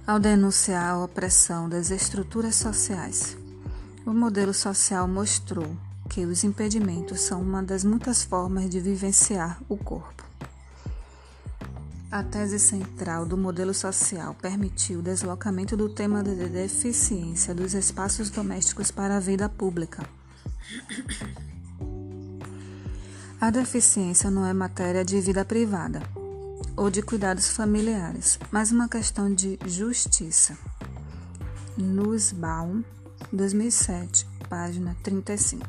Ao 0.04 0.18
denunciar 0.18 0.94
a 0.94 0.98
opressão 0.98 1.68
das 1.68 1.92
estruturas 1.92 2.56
sociais, 2.56 3.36
o 4.04 4.12
modelo 4.12 4.52
social 4.52 5.06
mostrou 5.06 5.76
que 6.10 6.26
os 6.26 6.42
impedimentos 6.42 7.20
são 7.20 7.40
uma 7.40 7.62
das 7.62 7.84
muitas 7.84 8.20
formas 8.20 8.68
de 8.68 8.80
vivenciar 8.80 9.62
o 9.68 9.76
corpo. 9.76 10.24
A 12.10 12.20
tese 12.24 12.58
central 12.58 13.24
do 13.24 13.38
modelo 13.38 13.72
social 13.72 14.34
permitiu 14.34 14.98
o 14.98 15.02
deslocamento 15.02 15.76
do 15.76 15.88
tema 15.88 16.20
da 16.20 16.32
deficiência 16.34 17.54
dos 17.54 17.72
espaços 17.72 18.28
domésticos 18.28 18.90
para 18.90 19.18
a 19.18 19.20
vida 19.20 19.48
pública. 19.48 20.04
A 23.40 23.50
deficiência 23.50 24.28
não 24.32 24.44
é 24.44 24.52
matéria 24.52 25.04
de 25.04 25.20
vida 25.20 25.44
privada 25.44 26.02
ou 26.76 26.90
de 26.90 27.02
cuidados 27.02 27.48
familiares, 27.48 28.38
mas 28.50 28.72
uma 28.72 28.88
questão 28.88 29.32
de 29.32 29.58
justiça. 29.66 30.56
Nussbaum, 31.76 32.82
2007, 33.32 34.26
página 34.48 34.96
35. 35.02 35.66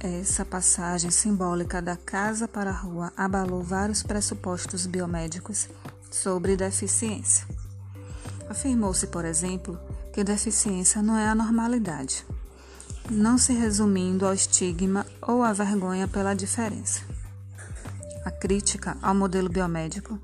Essa 0.00 0.44
passagem 0.44 1.10
simbólica 1.10 1.80
da 1.80 1.96
casa 1.96 2.46
para 2.46 2.70
a 2.70 2.74
rua 2.74 3.12
abalou 3.16 3.62
vários 3.62 4.02
pressupostos 4.02 4.86
biomédicos 4.86 5.68
sobre 6.10 6.56
deficiência. 6.56 7.46
Afirmou-se, 8.48 9.06
por 9.06 9.24
exemplo, 9.24 9.78
que 10.12 10.22
deficiência 10.22 11.02
não 11.02 11.16
é 11.16 11.26
a 11.26 11.34
normalidade, 11.34 12.24
não 13.10 13.38
se 13.38 13.52
resumindo 13.52 14.26
ao 14.26 14.34
estigma 14.34 15.06
ou 15.20 15.42
à 15.42 15.52
vergonha 15.52 16.06
pela 16.06 16.34
diferença. 16.34 17.15
A 18.26 18.30
crítica 18.32 18.98
ao 19.00 19.14
modelo 19.14 19.48
biomédico 19.48 20.18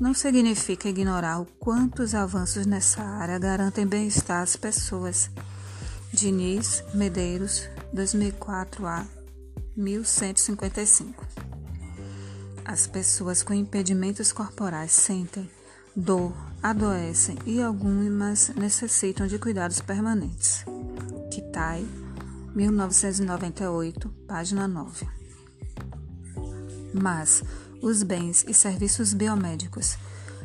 não 0.00 0.12
significa 0.12 0.88
ignorar 0.88 1.40
o 1.40 1.46
quanto 1.46 2.02
os 2.02 2.12
avanços 2.12 2.66
nessa 2.66 3.00
área 3.00 3.38
garantem 3.38 3.86
bem-estar 3.86 4.42
às 4.42 4.56
pessoas. 4.56 5.30
Diniz 6.12 6.82
Medeiros, 6.92 7.70
2004 7.92 8.84
a 8.88 9.06
1155. 9.76 11.24
As 12.64 12.88
pessoas 12.88 13.40
com 13.40 13.54
impedimentos 13.54 14.32
corporais 14.32 14.90
sentem 14.90 15.48
dor, 15.94 16.34
adoecem 16.60 17.38
e 17.46 17.62
algumas 17.62 18.48
necessitam 18.48 19.28
de 19.28 19.38
cuidados 19.38 19.80
permanentes. 19.80 20.64
Kitai, 21.30 21.86
1998, 22.52 24.08
página 24.26 24.66
9. 24.66 25.17
Mas 26.92 27.42
os 27.80 28.02
bens 28.02 28.44
e 28.48 28.54
serviços 28.54 29.12
biomédicos 29.14 29.96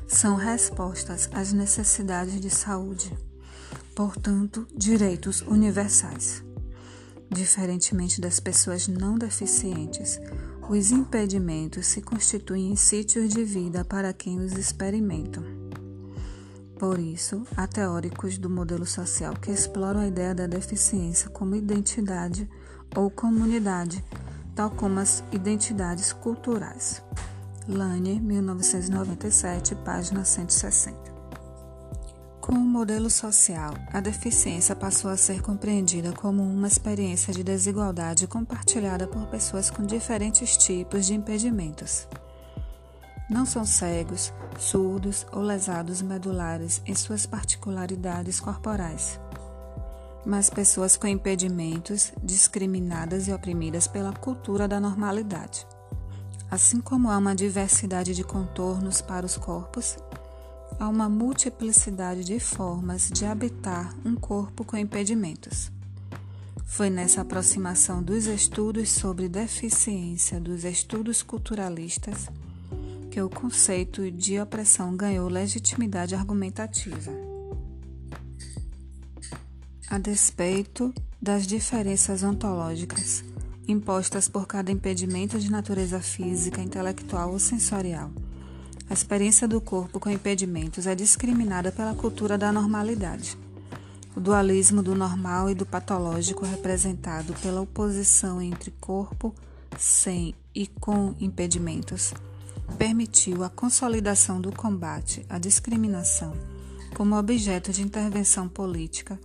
são 0.08 0.36
respostas 0.36 1.29
às 1.34 1.53
necessidades 1.53 2.39
de 2.39 2.49
saúde, 2.49 3.12
portanto, 3.95 4.67
direitos 4.75 5.41
universais. 5.41 6.43
Diferentemente 7.29 8.21
das 8.21 8.39
pessoas 8.39 8.88
não 8.88 9.17
deficientes, 9.17 10.19
os 10.69 10.91
impedimentos 10.91 11.88
se 11.88 12.01
constituem 12.01 12.71
em 12.71 12.75
sítios 12.75 13.29
de 13.29 13.43
vida 13.43 13.84
para 13.84 14.13
quem 14.13 14.39
os 14.39 14.53
experimentam. 14.53 15.43
Por 16.77 16.99
isso, 16.99 17.43
há 17.56 17.65
teóricos 17.65 18.38
do 18.38 18.49
modelo 18.49 18.86
social 18.86 19.34
que 19.34 19.51
exploram 19.51 20.01
a 20.01 20.08
ideia 20.08 20.36
da 20.36 20.47
deficiência 20.47 21.29
como 21.29 21.56
identidade 21.56 22.49
ou 22.95 23.10
comunidade, 23.10 24.03
tal 24.56 24.70
como 24.72 25.00
as 25.00 25.24
identidades 25.32 26.13
culturais. 26.13 27.04
Lane, 27.68 28.20
1997, 28.20 29.76
página 29.76 30.26
160. 30.26 31.13
Com 32.42 32.56
o 32.56 32.60
modelo 32.60 33.10
social, 33.10 33.74
a 33.94 34.02
deficiência 34.02 34.76
passou 34.76 35.10
a 35.10 35.16
ser 35.16 35.42
compreendida 35.42 36.12
como 36.12 36.44
uma 36.44 36.68
experiência 36.68 37.34
de 37.34 37.42
desigualdade 37.42 38.28
compartilhada 38.28 39.08
por 39.08 39.28
pessoas 39.28 39.70
com 39.70 39.86
diferentes 39.86 40.58
tipos 40.58 41.06
de 41.06 41.13
impedimentos. 41.13 42.06
Não 43.30 43.46
são 43.46 43.66
cegos, 43.66 44.34
surdos 44.60 45.26
ou 45.32 45.42
lesados 45.42 46.02
medulares 46.02 46.82
em 46.86 46.94
suas 46.94 47.26
particularidades 47.26 48.42
corporais, 48.42 49.18
mas 50.26 50.50
pessoas 50.50 50.96
com 50.96 51.08
impedimentos 51.08 52.14
discriminadas 52.24 53.28
e 53.28 53.34
oprimidas 53.34 53.88
pela 53.88 54.14
cultura 54.14 54.68
da 54.68 54.80
normalidade. 54.80 55.66
Assim 56.50 56.80
como 56.80 57.10
há 57.10 57.18
uma 57.18 57.36
diversidade 57.36 58.14
de 58.14 58.24
contornos 58.24 59.02
para 59.02 59.26
os 59.26 59.38
corpos, 59.38 59.98
há 60.80 60.88
uma 60.88 61.10
multiplicidade 61.10 62.24
de 62.24 62.40
formas 62.40 63.10
de 63.10 63.26
habitar 63.26 63.96
um 64.06 64.16
corpo 64.16 64.64
com 64.64 64.78
impedimentos. 64.78 65.72
Foi 66.66 66.90
nessa 66.90 67.22
aproximação 67.22 68.02
dos 68.02 68.26
estudos 68.26 68.90
sobre 68.90 69.30
deficiência 69.30 70.40
dos 70.40 70.64
estudos 70.64 71.22
culturalistas 71.22 72.30
que 73.12 73.22
o 73.22 73.30
conceito 73.30 74.10
de 74.10 74.40
opressão 74.40 74.98
ganhou 74.98 75.30
legitimidade 75.30 76.16
argumentativa. 76.16 77.23
A 79.93 79.99
despeito 79.99 80.91
das 81.21 81.45
diferenças 81.45 82.23
ontológicas 82.23 83.23
impostas 83.67 84.27
por 84.27 84.47
cada 84.47 84.71
impedimento 84.71 85.38
de 85.38 85.51
natureza 85.51 85.99
física, 85.99 86.60
intelectual 86.60 87.32
ou 87.32 87.38
sensorial, 87.38 88.10
a 88.89 88.93
experiência 88.93 89.47
do 89.47 89.62
corpo 89.62 89.99
com 89.99 90.10
impedimentos 90.10 90.88
é 90.88 90.95
discriminada 90.95 91.71
pela 91.71 91.93
cultura 91.93 92.39
da 92.39 92.51
normalidade. 92.51 93.38
O 94.15 94.19
dualismo 94.19 94.82
do 94.82 94.95
normal 94.95 95.51
e 95.51 95.53
do 95.53 95.63
patológico, 95.63 96.43
representado 96.43 97.32
pela 97.36 97.62
oposição 97.62 98.41
entre 98.41 98.71
corpo 98.82 99.32
sem 99.77 100.34
e 100.56 100.65
com 100.65 101.13
impedimentos, 101.19 102.15
permitiu 102.79 103.43
a 103.43 103.49
consolidação 103.51 104.41
do 104.41 104.51
combate 104.51 105.23
à 105.29 105.38
discriminação 105.38 106.34
como 106.95 107.15
objeto 107.15 107.71
de 107.71 107.84
intervenção 107.84 108.49
política, 108.49 109.19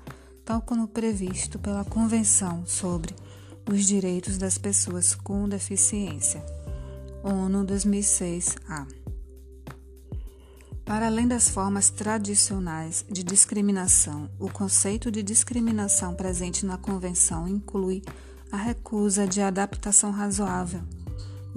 tal 0.49 0.63
como 0.63 0.89
previsto 0.89 1.59
pela 1.59 1.85
Convenção 1.85 2.65
sobre 2.65 3.15
os 3.71 3.85
Direitos 3.85 4.39
das 4.39 4.57
Pessoas 4.57 5.15
com 5.15 5.47
Deficiência, 5.47 6.43
ONU 7.23 7.67
2006-A. 7.67 8.87
Para 10.87 11.05
além 11.05 11.29
das 11.29 11.51
formas 11.51 11.91
tradicionais 11.91 13.05
de 13.11 13.23
discriminação, 13.23 14.31
o 14.39 14.49
conceito 14.51 15.11
de 15.11 15.23
discriminação 15.23 16.15
presente 16.15 16.65
na 16.65 16.79
Convenção 16.79 17.47
inclui 17.47 18.03
a 18.51 18.57
recusa 18.57 19.27
de 19.27 19.43
adaptação 19.43 20.11
razoável, 20.11 20.81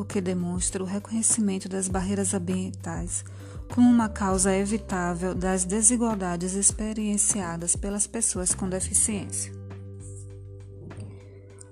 o 0.02 0.06
que 0.06 0.20
demonstra 0.20 0.84
o 0.84 0.86
reconhecimento 0.86 1.70
das 1.70 1.88
barreiras 1.88 2.34
ambientais 2.34 3.24
como 3.74 3.90
uma 3.90 4.10
causa 4.10 4.54
evitável 4.54 5.34
das 5.34 5.64
desigualdades 5.64 6.56
experienciadas 6.56 7.76
pelas 7.76 8.06
pessoas 8.06 8.54
com 8.54 8.68
deficiência. 8.68 9.54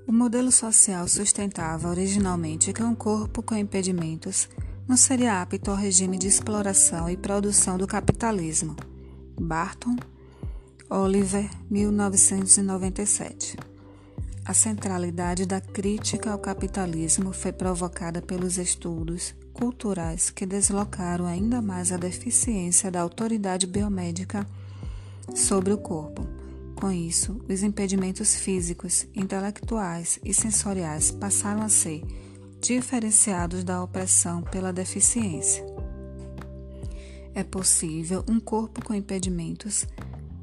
O 0.07 0.11
modelo 0.11 0.51
social 0.51 1.07
sustentava 1.07 1.89
originalmente 1.89 2.73
que 2.73 2.81
um 2.81 2.95
corpo 2.95 3.43
com 3.43 3.55
impedimentos 3.55 4.49
não 4.87 4.97
seria 4.97 5.41
apto 5.41 5.69
ao 5.69 5.77
regime 5.77 6.17
de 6.17 6.27
exploração 6.27 7.09
e 7.09 7.17
produção 7.17 7.77
do 7.77 7.85
capitalismo. 7.85 8.75
Barton, 9.39 9.95
Oliver, 10.89 11.47
1997. 11.69 13.55
A 14.49 14.53
centralidade 14.55 15.45
da 15.45 15.61
crítica 15.61 16.31
ao 16.31 16.39
capitalismo 16.39 17.31
foi 17.31 17.51
provocada 17.51 18.19
pelos 18.19 18.57
estudos 18.57 19.35
culturais 19.53 20.31
que 20.31 20.43
deslocaram 20.43 21.27
ainda 21.27 21.61
mais 21.61 21.91
a 21.91 21.97
deficiência 21.97 22.89
da 22.89 22.99
autoridade 22.99 23.67
biomédica 23.67 24.47
sobre 25.35 25.71
o 25.71 25.77
corpo. 25.77 26.27
Com 26.75 26.91
isso, 26.91 27.39
os 27.47 27.61
impedimentos 27.61 28.37
físicos, 28.37 29.05
intelectuais 29.13 30.17
e 30.25 30.33
sensoriais 30.33 31.11
passaram 31.11 31.61
a 31.61 31.69
ser 31.69 32.01
diferenciados 32.59 33.63
da 33.63 33.83
opressão 33.83 34.41
pela 34.41 34.73
deficiência. 34.73 35.63
É 37.35 37.43
possível 37.43 38.25
um 38.27 38.39
corpo 38.39 38.83
com 38.83 38.95
impedimentos 38.95 39.85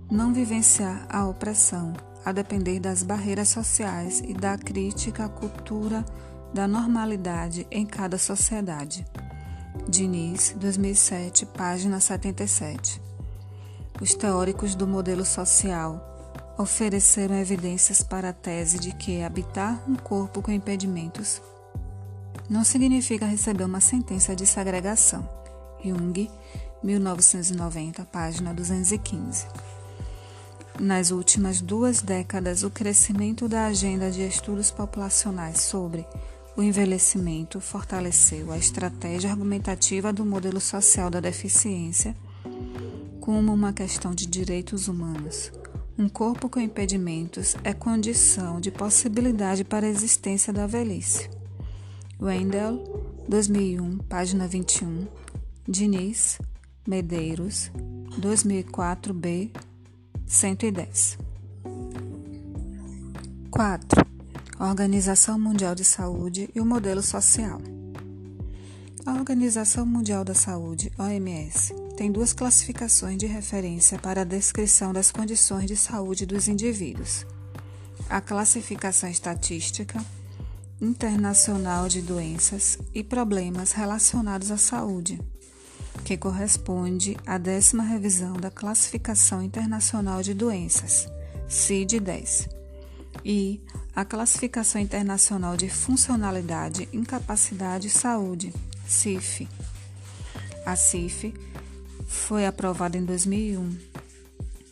não 0.08 0.32
vivenciar 0.32 1.08
a 1.10 1.26
opressão, 1.26 1.92
a 2.26 2.32
depender 2.32 2.80
das 2.80 3.04
barreiras 3.04 3.50
sociais 3.50 4.20
e 4.26 4.34
da 4.34 4.58
crítica 4.58 5.26
à 5.26 5.28
cultura 5.28 6.04
da 6.52 6.66
normalidade 6.66 7.64
em 7.70 7.86
cada 7.86 8.18
sociedade. 8.18 9.06
Diniz, 9.88 10.52
2007, 10.58 11.46
página 11.46 12.00
77. 12.00 13.00
Os 14.00 14.12
teóricos 14.12 14.74
do 14.74 14.88
modelo 14.88 15.24
social 15.24 16.02
ofereceram 16.58 17.36
evidências 17.36 18.02
para 18.02 18.30
a 18.30 18.32
tese 18.32 18.80
de 18.80 18.92
que 18.92 19.22
habitar 19.22 19.80
um 19.88 19.94
corpo 19.94 20.42
com 20.42 20.50
impedimentos 20.50 21.40
não 22.50 22.64
significa 22.64 23.24
receber 23.24 23.64
uma 23.64 23.80
sentença 23.80 24.34
de 24.34 24.46
segregação. 24.46 25.28
Jung, 25.84 26.28
1990, 26.82 28.04
página 28.06 28.52
215. 28.52 29.46
Nas 30.80 31.10
últimas 31.10 31.60
duas 31.60 32.02
décadas, 32.02 32.62
o 32.62 32.70
crescimento 32.70 33.48
da 33.48 33.66
agenda 33.66 34.10
de 34.10 34.26
estudos 34.26 34.70
populacionais 34.70 35.62
sobre 35.62 36.06
o 36.54 36.62
envelhecimento 36.62 37.60
fortaleceu 37.60 38.52
a 38.52 38.58
estratégia 38.58 39.30
argumentativa 39.30 40.12
do 40.12 40.24
modelo 40.24 40.60
social 40.60 41.08
da 41.08 41.18
deficiência 41.18 42.14
como 43.20 43.52
uma 43.52 43.72
questão 43.72 44.14
de 44.14 44.26
direitos 44.26 44.86
humanos. 44.86 45.50
Um 45.98 46.08
corpo 46.08 46.48
com 46.48 46.60
impedimentos 46.60 47.56
é 47.64 47.72
condição 47.72 48.60
de 48.60 48.70
possibilidade 48.70 49.64
para 49.64 49.86
a 49.86 49.90
existência 49.90 50.52
da 50.52 50.66
velhice. 50.66 51.28
Wendell, 52.20 53.24
2001, 53.26 53.98
página 54.08 54.46
21. 54.46 55.06
Diniz, 55.66 56.38
Medeiros, 56.86 57.70
2004b, 58.20 59.50
110. 60.26 61.18
4. 63.48 64.06
Organização 64.58 65.38
Mundial 65.38 65.74
de 65.74 65.84
Saúde 65.84 66.50
e 66.52 66.60
o 66.60 66.66
modelo 66.66 67.00
social. 67.00 67.60
A 69.06 69.12
Organização 69.12 69.86
Mundial 69.86 70.24
da 70.24 70.34
Saúde, 70.34 70.92
OMS, 70.98 71.72
tem 71.96 72.10
duas 72.10 72.32
classificações 72.32 73.16
de 73.18 73.26
referência 73.26 74.00
para 74.00 74.22
a 74.22 74.24
descrição 74.24 74.92
das 74.92 75.12
condições 75.12 75.66
de 75.66 75.76
saúde 75.76 76.26
dos 76.26 76.48
indivíduos: 76.48 77.24
a 78.10 78.20
classificação 78.20 79.08
estatística 79.08 80.04
internacional 80.80 81.88
de 81.88 82.02
doenças 82.02 82.78
e 82.92 83.04
problemas 83.04 83.70
relacionados 83.70 84.50
à 84.50 84.56
saúde, 84.56 85.20
que 86.04 86.16
corresponde 86.16 87.16
à 87.26 87.38
décima 87.38 87.82
revisão 87.82 88.34
da 88.34 88.50
Classificação 88.50 89.42
Internacional 89.42 90.22
de 90.22 90.34
Doenças, 90.34 91.08
CID-10, 91.48 92.48
e 93.24 93.60
a 93.94 94.04
Classificação 94.04 94.80
Internacional 94.80 95.56
de 95.56 95.68
Funcionalidade, 95.68 96.88
Incapacidade 96.92 97.88
e 97.88 97.90
Saúde, 97.90 98.52
CIF. 98.86 99.48
A 100.64 100.76
CIF 100.76 101.34
foi 102.06 102.46
aprovada 102.46 102.96
em 102.96 103.04
2001 103.04 103.76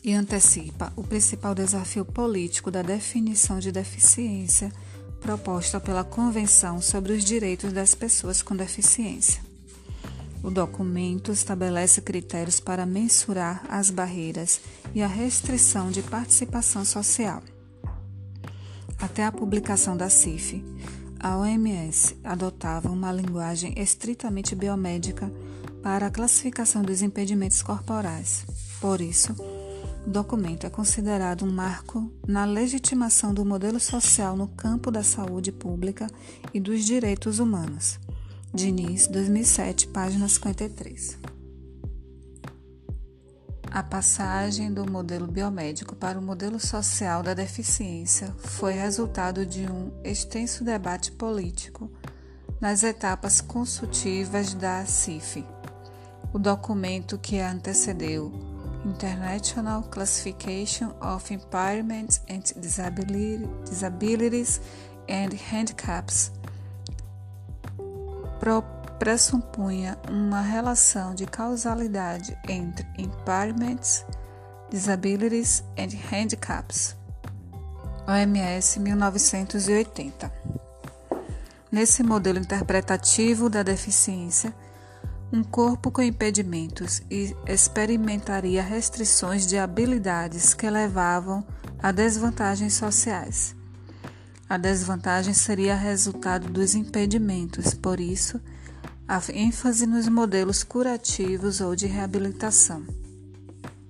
e 0.03 0.13
antecipa 0.13 0.93
o 0.95 1.03
principal 1.03 1.55
desafio 1.55 2.05
político 2.05 2.69
da 2.69 2.81
definição 2.81 3.59
de 3.59 3.71
deficiência 3.71 4.71
proposta 5.19 5.79
pela 5.79 6.03
Convenção 6.03 6.79
sobre 6.79 7.13
os 7.13 7.23
Direitos 7.23 7.73
das 7.73 7.95
Pessoas 7.95 8.43
com 8.43 8.55
Deficiência. 8.55 9.44
O 10.45 10.51
documento 10.51 11.31
estabelece 11.31 12.01
critérios 12.01 12.59
para 12.59 12.85
mensurar 12.85 13.65
as 13.67 13.89
barreiras 13.89 14.61
e 14.93 15.01
a 15.01 15.07
restrição 15.07 15.89
de 15.89 16.03
participação 16.03 16.85
social. 16.85 17.41
Até 18.99 19.25
a 19.25 19.31
publicação 19.31 19.97
da 19.97 20.07
CIF, 20.07 20.63
a 21.19 21.35
OMS 21.35 22.15
adotava 22.23 22.91
uma 22.91 23.11
linguagem 23.11 23.73
estritamente 23.75 24.53
biomédica 24.53 25.31
para 25.81 26.05
a 26.05 26.11
classificação 26.11 26.83
dos 26.83 27.01
impedimentos 27.01 27.63
corporais. 27.63 28.45
Por 28.79 29.01
isso, 29.01 29.33
o 30.05 30.09
documento 30.11 30.67
é 30.67 30.69
considerado 30.69 31.43
um 31.43 31.51
marco 31.51 32.07
na 32.27 32.45
legitimação 32.45 33.33
do 33.33 33.43
modelo 33.43 33.79
social 33.79 34.37
no 34.37 34.47
campo 34.49 34.91
da 34.91 35.01
saúde 35.01 35.51
pública 35.51 36.05
e 36.53 36.59
dos 36.59 36.85
direitos 36.85 37.39
humanos. 37.39 37.99
Diniz, 38.55 39.07
2007, 39.07 39.89
página 39.89 40.29
53. 40.29 41.19
A 43.69 43.83
passagem 43.83 44.73
do 44.73 44.89
modelo 44.89 45.27
biomédico 45.27 45.93
para 45.93 46.17
o 46.17 46.21
modelo 46.21 46.57
social 46.57 47.21
da 47.21 47.33
deficiência 47.33 48.33
foi 48.37 48.71
resultado 48.71 49.45
de 49.45 49.69
um 49.69 49.91
extenso 50.05 50.63
debate 50.63 51.11
político 51.11 51.91
nas 52.61 52.81
etapas 52.83 53.41
consultivas 53.41 54.53
da 54.53 54.85
CIF. 54.85 55.45
O 56.31 56.39
documento 56.39 57.17
que 57.17 57.41
a 57.41 57.51
antecedeu 57.51 58.31
International 58.85 59.83
Classification 59.83 60.95
of 61.01 61.33
Impairments 61.33 62.21
and 62.29 62.39
Disabilities 62.57 64.61
and 65.09 65.35
Handicaps 65.51 66.31
pressupunha 68.99 69.97
uma 70.09 70.41
relação 70.41 71.13
de 71.13 71.25
causalidade 71.25 72.37
entre 72.47 72.85
impairments, 72.97 74.05
disabilities 74.69 75.63
and 75.77 75.89
handicaps. 76.11 76.95
OMS 78.07 78.79
1980. 78.79 80.31
Nesse 81.71 82.03
modelo 82.03 82.39
interpretativo 82.39 83.49
da 83.49 83.63
deficiência, 83.63 84.53
um 85.31 85.43
corpo 85.43 85.91
com 85.91 86.01
impedimentos 86.01 87.01
experimentaria 87.47 88.61
restrições 88.61 89.47
de 89.47 89.57
habilidades 89.57 90.53
que 90.53 90.69
levavam 90.69 91.45
a 91.81 91.91
desvantagens 91.91 92.73
sociais. 92.75 93.54
A 94.47 94.57
desvantagem 94.57 95.33
seria 95.33 95.75
resultado 95.75 96.47
dos 96.47 96.75
impedimentos, 96.75 97.73
por 97.73 97.99
isso, 97.99 98.39
a 99.07 99.19
ênfase 99.33 99.87
nos 99.87 100.07
modelos 100.07 100.63
curativos 100.63 101.61
ou 101.61 101.75
de 101.75 101.87
reabilitação. 101.87 102.83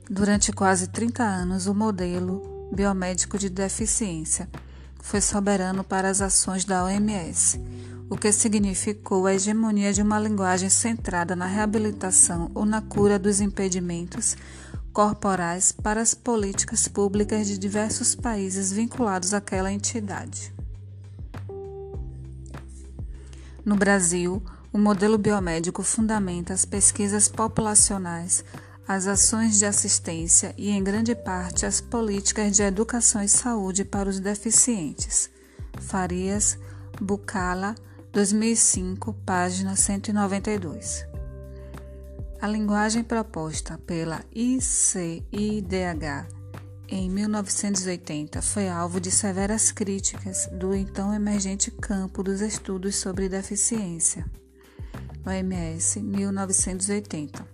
Durante 0.10 0.54
quase 0.54 0.88
30 0.88 1.24
anos, 1.24 1.68
o 1.68 1.74
modelo 1.74 2.70
biomédico 2.74 3.38
de 3.38 3.50
deficiência 3.50 4.50
foi 5.02 5.20
soberano 5.20 5.84
para 5.84 6.10
as 6.10 6.22
ações 6.22 6.64
da 6.64 6.86
OMS 6.86 7.60
o 8.10 8.16
que 8.16 8.32
significou 8.32 9.26
a 9.26 9.34
hegemonia 9.34 9.92
de 9.92 10.02
uma 10.02 10.20
linguagem 10.20 10.70
centrada 10.70 11.36
na 11.36 11.46
reabilitação 11.46 12.52
ou 12.54 12.66
na 12.66 12.82
cura 12.82 13.18
dos 13.18 13.42
impedimentos 13.42 14.38
corporais 14.96 15.74
para 15.74 16.00
as 16.00 16.14
políticas 16.14 16.88
públicas 16.88 17.48
de 17.48 17.58
diversos 17.58 18.16
países 18.16 18.72
vinculados 18.72 19.34
àquela 19.34 19.70
entidade. 19.70 20.54
No 23.66 23.76
Brasil, 23.76 24.42
o 24.72 24.78
modelo 24.78 25.18
biomédico 25.18 25.84
fundamenta 25.84 26.54
as 26.54 26.64
pesquisas 26.64 27.28
populacionais, 27.28 28.46
as 28.88 29.06
ações 29.06 29.60
de 29.60 29.66
assistência 29.66 30.56
e, 30.58 30.70
em 30.70 30.82
grande 30.82 31.14
parte, 31.14 31.66
as 31.66 31.82
políticas 31.82 32.56
de 32.56 32.64
educação 32.64 33.22
e 33.22 33.28
saúde 33.28 33.84
para 33.84 34.08
os 34.08 34.22
deficientes. 34.22 35.30
Farias, 35.78 36.58
Bucala, 37.02 37.76
2005, 38.14 39.12
página 39.26 39.76
192. 39.76 41.15
A 42.46 42.48
linguagem 42.48 43.04
proposta 43.04 43.76
pela 43.88 44.24
ICIDH 44.32 46.28
em 46.88 47.10
1980 47.10 48.40
foi 48.40 48.70
alvo 48.70 49.02
de 49.02 49.10
severas 49.10 49.72
críticas 49.72 50.48
do 50.52 50.76
então 50.76 51.12
emergente 51.12 51.72
campo 51.72 52.22
dos 52.22 52.42
estudos 52.42 52.98
sobre 52.98 53.28
deficiência, 53.28 54.30
OMS 55.26 56.00
1980. 56.00 57.48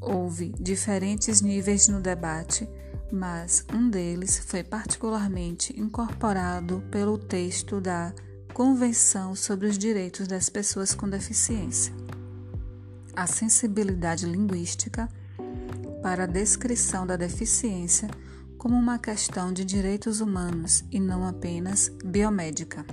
Houve 0.00 0.54
diferentes 0.58 1.42
níveis 1.42 1.86
no 1.86 2.00
debate, 2.00 2.66
mas 3.12 3.66
um 3.70 3.90
deles 3.90 4.38
foi 4.38 4.64
particularmente 4.64 5.78
incorporado 5.78 6.82
pelo 6.90 7.18
texto 7.18 7.82
da 7.82 8.14
Convenção 8.54 9.36
sobre 9.36 9.66
os 9.66 9.76
Direitos 9.76 10.26
das 10.26 10.48
Pessoas 10.48 10.94
com 10.94 11.06
Deficiência. 11.06 11.92
A 13.14 13.26
sensibilidade 13.26 14.26
linguística 14.26 15.08
para 16.02 16.24
a 16.24 16.26
descrição 16.26 17.06
da 17.06 17.16
deficiência 17.16 18.08
como 18.56 18.76
uma 18.76 18.98
questão 18.98 19.52
de 19.52 19.64
direitos 19.64 20.20
humanos 20.20 20.84
e 20.90 21.00
não 21.00 21.26
apenas 21.26 21.90
biomédica. 22.04 22.84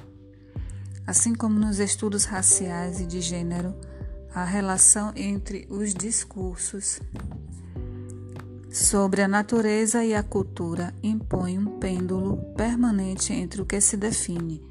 Assim 1.06 1.36
como 1.36 1.60
nos 1.60 1.80
estudos 1.80 2.26
raciais 2.26 3.00
e 3.00 3.06
de 3.06 3.22
gênero, 3.22 3.76
a 4.34 4.44
relação 4.44 5.12
entre 5.16 5.68
os 5.70 5.94
discursos 5.94 7.00
sobre 8.70 9.22
a 9.22 9.28
natureza 9.28 10.04
e 10.04 10.14
a 10.14 10.22
cultura 10.22 10.94
impõe 11.02 11.58
um 11.58 11.80
pêndulo 11.80 12.38
permanente 12.56 13.34
entre 13.34 13.62
o 13.62 13.66
que 13.66 13.80
se 13.82 13.98
define 13.98 14.62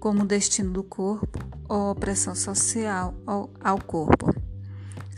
como 0.00 0.24
destino 0.24 0.72
do 0.72 0.82
corpo 0.82 1.38
ou 1.68 1.90
opressão 1.90 2.34
social 2.34 3.14
ao, 3.26 3.78
corpo. 3.80 4.37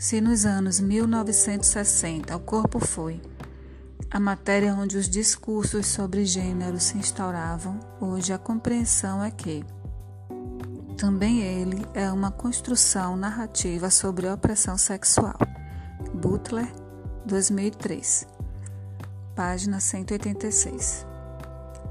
Se 0.01 0.19
nos 0.19 0.47
anos 0.47 0.79
1960 0.79 2.35
o 2.35 2.39
corpo 2.39 2.79
foi 2.79 3.21
a 4.09 4.19
matéria 4.19 4.73
onde 4.73 4.97
os 4.97 5.07
discursos 5.07 5.85
sobre 5.85 6.25
gênero 6.25 6.79
se 6.79 6.97
instauravam, 6.97 7.79
hoje 7.99 8.33
a 8.33 8.39
compreensão 8.39 9.23
é 9.23 9.29
que 9.29 9.63
também 10.97 11.41
ele 11.41 11.85
é 11.93 12.11
uma 12.11 12.31
construção 12.31 13.15
narrativa 13.15 13.91
sobre 13.91 14.27
opressão 14.27 14.75
sexual. 14.75 15.37
Butler, 16.15 16.67
2003, 17.27 18.25
página 19.35 19.79
186. 19.79 21.05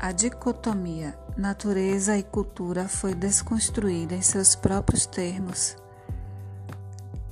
A 0.01 0.11
dicotomia 0.11 1.17
natureza 1.37 2.19
e 2.19 2.25
cultura 2.25 2.89
foi 2.89 3.15
desconstruída 3.15 4.17
em 4.17 4.21
seus 4.21 4.57
próprios 4.57 5.07
termos 5.07 5.77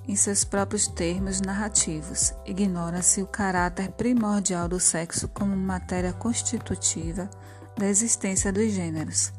em 0.08 0.16
seus 0.16 0.42
próprios 0.42 0.88
termos 0.88 1.40
narrativos. 1.42 2.32
Ignora-se 2.46 3.22
o 3.22 3.26
caráter 3.26 3.90
primordial 3.92 4.66
do 4.66 4.80
sexo 4.80 5.28
como 5.28 5.54
matéria 5.54 6.12
constitutiva 6.14 7.28
da 7.76 7.86
existência 7.86 8.50
dos 8.50 8.72
gêneros. 8.72 9.32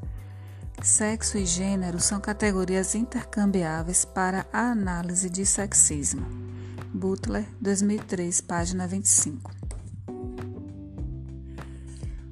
Sexo 0.82 1.38
e 1.38 1.46
gênero 1.46 2.00
são 2.00 2.22
categorias 2.22 2.96
intercambiáveis 2.96 4.06
para 4.06 4.46
a 4.54 4.72
análise 4.72 5.30
de 5.30 5.46
sexismo. 5.46 6.26
Butler, 6.94 7.46
2003, 7.60 8.40
página 8.40 8.88
25. 8.88 9.69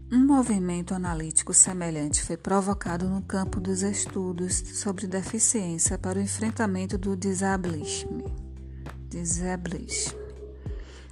Um 0.09 0.25
movimento 0.25 0.93
analítico 0.93 1.53
semelhante 1.53 2.23
foi 2.23 2.37
provocado 2.37 3.09
no 3.09 3.21
campo 3.21 3.59
dos 3.59 3.81
estudos 3.81 4.63
sobre 4.75 5.05
deficiência 5.05 5.97
para 5.97 6.17
o 6.17 6.21
enfrentamento 6.21 6.97
do 6.97 7.13
disablismo. 7.17 8.23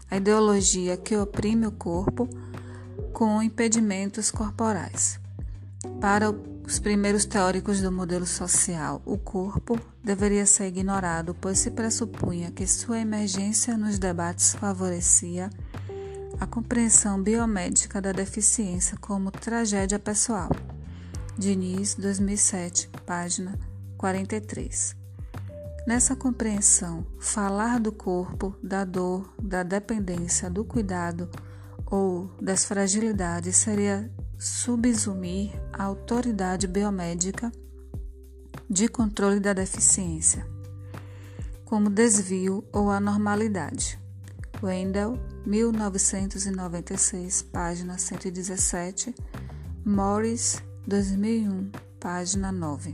A 0.10 0.16
ideologia 0.16 0.96
que 0.96 1.18
oprime 1.18 1.68
o 1.68 1.74
corpo 1.74 2.30
com 3.12 3.44
impedimentos 3.44 4.32
corporais. 4.32 5.20
Para 6.00 6.32
os 6.66 6.80
primeiros 6.80 7.26
teóricos 7.26 7.82
do 7.82 7.92
modelo 7.92 8.26
social, 8.26 9.02
o 9.06 9.18
corpo 9.18 9.78
deveria 10.02 10.46
ser 10.46 10.68
ignorado, 10.68 11.36
pois 11.42 11.60
se 11.60 11.70
pressupunha 11.70 12.50
que 12.50 12.66
sua 12.66 13.00
emergência 13.00 13.76
nos 13.76 14.00
debates 14.00 14.56
favorecia 14.56 15.50
a 16.40 16.46
compreensão 16.46 17.22
biomédica 17.22 18.02
da 18.02 18.12
deficiência 18.12 18.98
como 19.00 19.32
tragédia 19.32 19.98
pessoal. 19.98 20.50
Diniz, 21.38 21.96
2007, 21.96 22.90
página 23.06 23.58
43. 23.98 24.96
Nessa 25.88 26.16
compreensão, 26.16 27.06
falar 27.20 27.80
do 27.80 27.92
corpo, 27.92 28.56
da 28.62 28.84
dor, 28.84 29.34
da 29.42 29.64
dependência, 29.64 30.50
do 30.50 30.66
cuidado 30.66 31.30
ou 31.86 32.30
das 32.42 32.66
fragilidades 32.66 33.56
seria 33.56 34.12
subsumir 34.38 35.52
a 35.72 35.84
autoridade 35.84 36.68
biomédica 36.68 37.52
de 38.70 38.88
controle 38.88 39.40
da 39.40 39.54
deficiência, 39.54 40.46
como 41.64 41.90
desvio 41.90 42.64
ou 42.74 42.90
anormalidade. 42.90 44.00
Wendell, 44.64 45.20
1996, 45.46 47.44
página 47.44 47.98
117, 47.98 49.14
Morris, 49.86 50.64
2001, 50.88 51.72
página 52.00 52.52
9. 52.52 52.94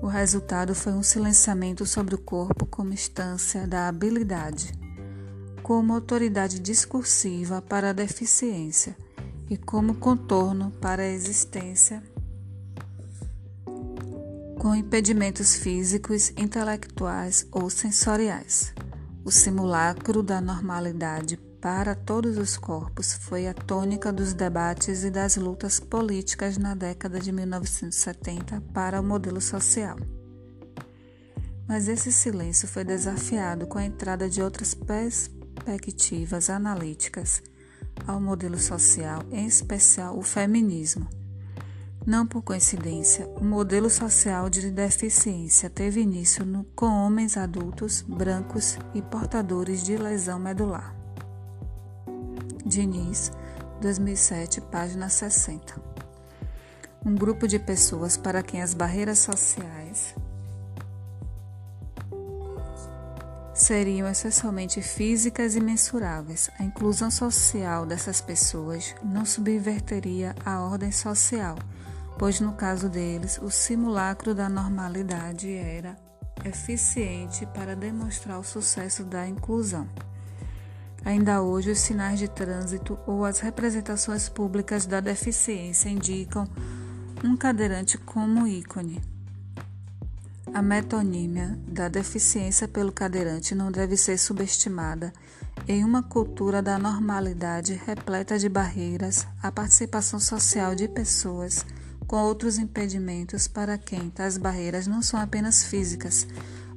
O 0.00 0.06
resultado 0.06 0.74
foi 0.74 0.92
um 0.92 1.02
silenciamento 1.02 1.84
sobre 1.84 2.14
o 2.14 2.18
corpo 2.18 2.64
como 2.64 2.92
instância 2.92 3.66
da 3.66 3.88
habilidade, 3.88 4.72
como 5.62 5.92
autoridade 5.92 6.58
discursiva 6.58 7.60
para 7.60 7.90
a 7.90 7.92
deficiência 7.92 8.96
e 9.50 9.56
como 9.56 9.96
contorno 9.96 10.70
para 10.80 11.02
a 11.02 11.08
existência 11.08 12.02
com 14.58 14.74
impedimentos 14.74 15.54
físicos, 15.54 16.30
intelectuais 16.36 17.46
ou 17.52 17.70
sensoriais. 17.70 18.74
O 19.28 19.30
simulacro 19.30 20.22
da 20.22 20.40
normalidade 20.40 21.36
para 21.60 21.94
todos 21.94 22.38
os 22.38 22.56
corpos 22.56 23.12
foi 23.12 23.46
a 23.46 23.52
tônica 23.52 24.10
dos 24.10 24.32
debates 24.32 25.04
e 25.04 25.10
das 25.10 25.36
lutas 25.36 25.78
políticas 25.78 26.56
na 26.56 26.74
década 26.74 27.20
de 27.20 27.30
1970 27.30 28.62
para 28.72 28.98
o 28.98 29.04
modelo 29.04 29.38
social. 29.38 29.98
Mas 31.68 31.88
esse 31.88 32.10
silêncio 32.10 32.66
foi 32.66 32.84
desafiado 32.84 33.66
com 33.66 33.76
a 33.76 33.84
entrada 33.84 34.30
de 34.30 34.40
outras 34.40 34.72
perspectivas 34.72 36.48
analíticas 36.48 37.42
ao 38.06 38.18
modelo 38.18 38.58
social, 38.58 39.22
em 39.30 39.46
especial 39.46 40.18
o 40.18 40.22
feminismo 40.22 41.06
não 42.08 42.26
por 42.26 42.40
coincidência, 42.40 43.28
o 43.36 43.44
modelo 43.44 43.90
social 43.90 44.48
de 44.48 44.70
deficiência 44.70 45.68
teve 45.68 46.00
início 46.00 46.42
no, 46.42 46.64
com 46.74 46.86
homens 46.86 47.36
adultos, 47.36 48.00
brancos 48.00 48.78
e 48.94 49.02
portadores 49.02 49.84
de 49.84 49.94
lesão 49.94 50.38
medular. 50.38 50.96
Diniz, 52.64 53.30
2007, 53.82 54.62
página 54.62 55.10
60. 55.10 55.78
Um 57.04 57.14
grupo 57.14 57.46
de 57.46 57.58
pessoas 57.58 58.16
para 58.16 58.42
quem 58.42 58.62
as 58.62 58.72
barreiras 58.72 59.18
sociais 59.18 60.14
seriam 63.52 64.08
essencialmente 64.08 64.80
físicas 64.80 65.54
e 65.56 65.60
mensuráveis. 65.60 66.48
A 66.58 66.64
inclusão 66.64 67.10
social 67.10 67.84
dessas 67.84 68.22
pessoas 68.22 68.94
não 69.04 69.26
subverteria 69.26 70.34
a 70.42 70.62
ordem 70.62 70.90
social 70.90 71.54
pois 72.18 72.40
no 72.40 72.52
caso 72.52 72.88
deles 72.88 73.38
o 73.40 73.48
simulacro 73.48 74.34
da 74.34 74.48
normalidade 74.48 75.52
era 75.52 75.96
eficiente 76.44 77.46
para 77.46 77.76
demonstrar 77.76 78.38
o 78.38 78.44
sucesso 78.44 79.04
da 79.04 79.26
inclusão. 79.26 79.88
Ainda 81.04 81.40
hoje, 81.40 81.70
os 81.70 81.78
sinais 81.78 82.18
de 82.18 82.28
trânsito 82.28 82.98
ou 83.06 83.24
as 83.24 83.38
representações 83.38 84.28
públicas 84.28 84.84
da 84.84 85.00
deficiência 85.00 85.88
indicam 85.88 86.46
um 87.24 87.36
cadeirante 87.36 87.96
como 87.96 88.46
ícone. 88.46 89.00
A 90.52 90.60
metonímia 90.60 91.58
da 91.68 91.88
deficiência 91.88 92.66
pelo 92.66 92.90
cadeirante 92.90 93.54
não 93.54 93.70
deve 93.70 93.96
ser 93.96 94.18
subestimada 94.18 95.12
em 95.68 95.84
uma 95.84 96.02
cultura 96.02 96.60
da 96.60 96.78
normalidade 96.78 97.80
repleta 97.86 98.38
de 98.38 98.48
barreiras 98.48 99.26
à 99.42 99.52
participação 99.52 100.18
social 100.18 100.74
de 100.74 100.88
pessoas 100.88 101.64
com 102.08 102.16
outros 102.16 102.56
impedimentos 102.58 103.46
para 103.46 103.76
quem 103.76 104.08
tais 104.08 104.38
barreiras 104.38 104.86
não 104.86 105.02
são 105.02 105.20
apenas 105.20 105.62
físicas, 105.62 106.26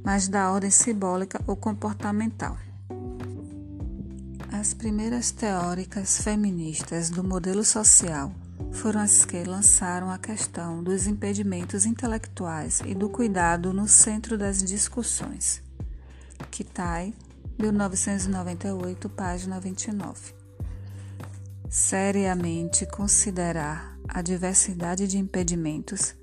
mas 0.03 0.27
da 0.27 0.51
ordem 0.51 0.69
simbólica 0.69 1.41
ou 1.47 1.55
comportamental. 1.55 2.57
As 4.51 4.73
primeiras 4.73 5.31
teóricas 5.31 6.21
feministas 6.21 7.09
do 7.09 7.23
modelo 7.23 7.63
social 7.63 8.31
foram 8.73 8.99
as 8.99 9.23
que 9.23 9.41
lançaram 9.45 10.11
a 10.11 10.17
questão 10.17 10.83
dos 10.83 11.07
impedimentos 11.07 11.85
intelectuais 11.85 12.81
e 12.85 12.93
do 12.93 13.09
cuidado 13.09 13.73
no 13.73 13.87
centro 13.87 14.37
das 14.37 14.61
discussões. 14.61 15.63
Kitai, 16.51 17.13
1998, 17.57 19.09
página 19.09 19.61
29. 19.61 20.33
Seriamente 21.69 22.85
considerar 22.85 23.90
a 24.07 24.21
diversidade 24.21 25.07
de 25.07 25.17
impedimentos 25.17 26.15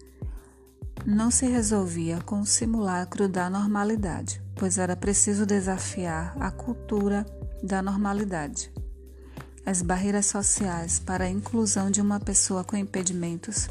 não 1.07 1.31
se 1.31 1.47
resolvia 1.47 2.21
com 2.21 2.41
o 2.41 2.47
simulacro 2.47 3.29
da 3.29 3.49
normalidade, 3.49 4.43
pois 4.55 4.79
era 4.79 4.97
preciso 4.97 5.47
desafiar 5.47 6.37
a 6.39 6.51
cultura 6.51 7.25
da 7.63 7.81
normalidade. 7.81 8.71
As 9.65 9.83
barreiras 9.83 10.27
sociais 10.27 10.99
para 10.99 11.25
a 11.25 11.31
inclusão 11.31 11.91
de 11.91 12.01
uma 12.01 12.19
pessoa 12.19 12.65
com 12.65 12.77
impedimentos 12.77 13.69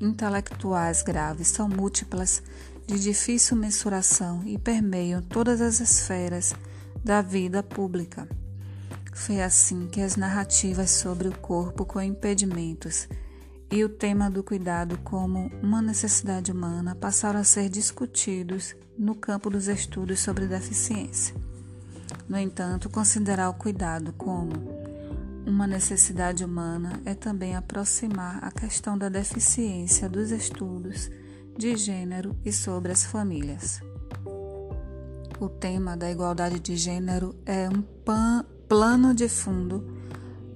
intelectuais 0.00 1.02
graves 1.02 1.48
são 1.48 1.68
múltiplas, 1.68 2.42
de 2.86 2.98
difícil 2.98 3.56
mensuração 3.56 4.42
e 4.44 4.58
permeiam 4.58 5.22
todas 5.22 5.60
as 5.60 5.78
esferas 5.80 6.52
da 7.04 7.22
vida 7.22 7.62
pública. 7.62 8.28
Foi 9.12 9.42
assim 9.42 9.86
que 9.86 10.00
as 10.00 10.16
narrativas 10.16 10.90
sobre 10.90 11.28
o 11.28 11.38
corpo 11.38 11.84
com 11.84 12.00
impedimentos 12.00 13.08
e 13.70 13.84
o 13.84 13.88
tema 13.88 14.30
do 14.30 14.42
cuidado 14.42 14.98
como 14.98 15.50
uma 15.62 15.80
necessidade 15.80 16.50
humana 16.50 16.94
passaram 16.94 17.40
a 17.40 17.44
ser 17.44 17.68
discutidos 17.68 18.74
no 18.98 19.14
campo 19.14 19.48
dos 19.48 19.68
estudos 19.68 20.20
sobre 20.20 20.46
deficiência. 20.46 21.34
No 22.28 22.38
entanto, 22.38 22.90
considerar 22.90 23.50
o 23.50 23.54
cuidado 23.54 24.12
como 24.14 24.52
uma 25.46 25.66
necessidade 25.66 26.44
humana 26.44 27.00
é 27.04 27.14
também 27.14 27.54
aproximar 27.54 28.42
a 28.42 28.50
questão 28.50 28.96
da 28.96 29.08
deficiência 29.08 30.08
dos 30.08 30.30
estudos 30.30 31.10
de 31.56 31.76
gênero 31.76 32.36
e 32.44 32.52
sobre 32.52 32.92
as 32.92 33.04
famílias. 33.04 33.80
O 35.40 35.48
tema 35.48 35.96
da 35.96 36.10
igualdade 36.10 36.60
de 36.60 36.76
gênero 36.76 37.34
é 37.44 37.68
um 37.68 37.82
pan 37.82 38.44
plano 38.72 39.12
de 39.12 39.28
fundo 39.28 39.84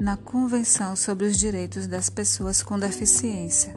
na 0.01 0.17
Convenção 0.17 0.97
sobre 0.97 1.27
os 1.27 1.37
Direitos 1.37 1.87
das 1.87 2.09
Pessoas 2.09 2.63
com 2.63 2.79
Deficiência, 2.79 3.77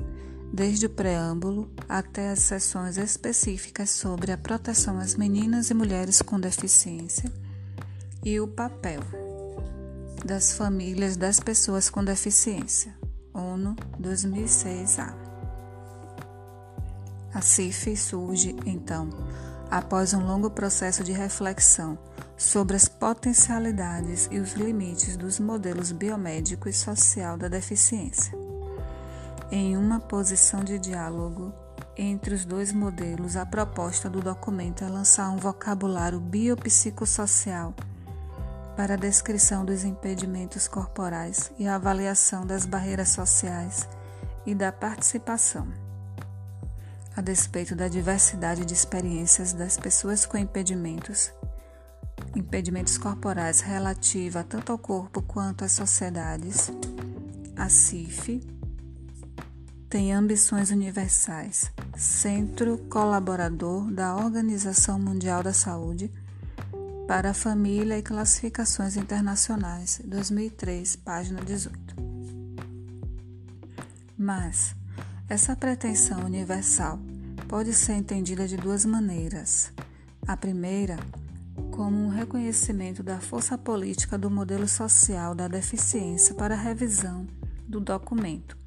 desde 0.54 0.86
o 0.86 0.90
preâmbulo 0.90 1.70
até 1.90 2.30
as 2.30 2.40
seções 2.40 2.98
específicas 2.98 3.90
sobre 3.90 4.32
a 4.32 4.38
proteção 4.38 4.98
às 4.98 5.16
meninas 5.16 5.70
e 5.70 5.74
mulheres 5.74 6.22
com 6.22 6.40
deficiência 6.40 7.30
e 8.24 8.40
o 8.40 8.48
papel 8.48 9.02
das 10.26 10.54
famílias 10.54 11.18
das 11.18 11.42
pessoas 11.42 11.90
com 11.90 12.02
deficiência. 12.02 12.98
ONU 13.34 13.76
2006A. 14.02 15.14
A 17.34 17.42
CIF 17.42 17.94
surge, 17.98 18.56
então, 18.66 19.10
após 19.70 20.14
um 20.14 20.26
longo 20.26 20.50
processo 20.50 21.04
de 21.04 21.12
reflexão 21.12 22.00
sobre 22.40 22.78
as 22.78 22.88
potencialidades 22.88 24.30
e 24.32 24.40
os 24.40 24.54
limites 24.54 25.18
dos 25.18 25.42
modelos 25.42 25.92
biomédico 25.92 26.70
e 26.70 26.74
social 26.74 27.38
da 27.38 27.50
deficiência. 27.50 28.34
Em 29.52 29.76
uma 29.76 30.00
posição 30.00 30.64
de 30.64 30.80
diálogo 30.80 31.54
entre 31.98 32.34
os 32.34 32.46
dois 32.46 32.72
modelos, 32.72 33.36
a 33.36 33.46
proposta 33.46 34.10
do 34.10 34.22
documento 34.22 34.86
é 34.86 34.88
lançar 34.88 35.30
um 35.32 35.36
vocabulário 35.36 36.18
biopsicossocial 36.18 37.74
para 38.78 38.94
a 38.94 38.98
descrição 38.98 39.66
dos 39.66 39.84
impedimentos 39.84 40.66
corporais 40.66 41.52
e 41.60 41.68
a 41.68 41.76
avaliação 41.76 42.46
das 42.46 42.66
barreiras 42.66 43.10
sociais 43.10 43.86
e 44.46 44.56
da 44.56 44.72
participação. 44.72 45.68
A 47.18 47.20
despeito 47.20 47.76
da 47.76 47.90
diversidade 47.90 48.64
de 48.64 48.74
experiências 48.74 49.52
das 49.52 49.76
pessoas 49.76 50.26
com 50.26 50.38
impedimentos, 50.38 51.34
impedimentos 52.36 52.98
corporais 52.98 53.62
relativa 53.62 54.44
tanto 54.44 54.72
ao 54.72 54.78
corpo 54.78 55.22
quanto 55.22 55.64
às 55.64 55.72
sociedades, 55.72 56.72
a 57.56 57.70
CIF 57.70 58.42
tem 59.90 60.14
ambições 60.14 60.70
universais, 60.70 61.72
centro 61.98 62.78
colaborador 62.90 63.92
da 63.92 64.16
Organização 64.16 65.00
Mundial 65.00 65.42
da 65.42 65.52
Saúde 65.52 66.12
para 67.08 67.32
a 67.32 67.34
Família 67.34 67.98
e 67.98 68.04
Classificações 68.04 68.96
Internacionais, 68.96 70.00
2003, 70.06 70.96
página 70.98 71.42
18. 71.42 71.96
Mas 74.16 74.76
essa 75.28 75.56
pretensão 75.56 76.24
universal 76.24 77.00
pode 77.48 77.74
ser 77.74 77.94
entendida 77.94 78.48
de 78.48 78.58
duas 78.58 78.86
maneiras. 78.86 79.74
A 80.28 80.38
primeira, 80.38 80.98
como 81.72 82.06
um 82.06 82.10
reconhecimento 82.10 83.04
da 83.04 83.20
força 83.20 83.58
política 83.58 84.18
do 84.18 84.30
modelo 84.30 84.68
social 84.68 85.36
da 85.36 85.48
deficiência 85.48 86.36
para 86.36 86.56
revisão 86.56 87.28
do 87.68 87.80
documento 87.80 88.58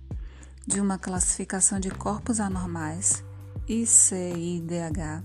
de 0.67 0.81
uma 0.81 0.99
classificação 0.99 1.81
de 1.81 1.91
corpos 1.91 2.41
anormais, 2.41 3.25
ICIDH, 3.69 5.23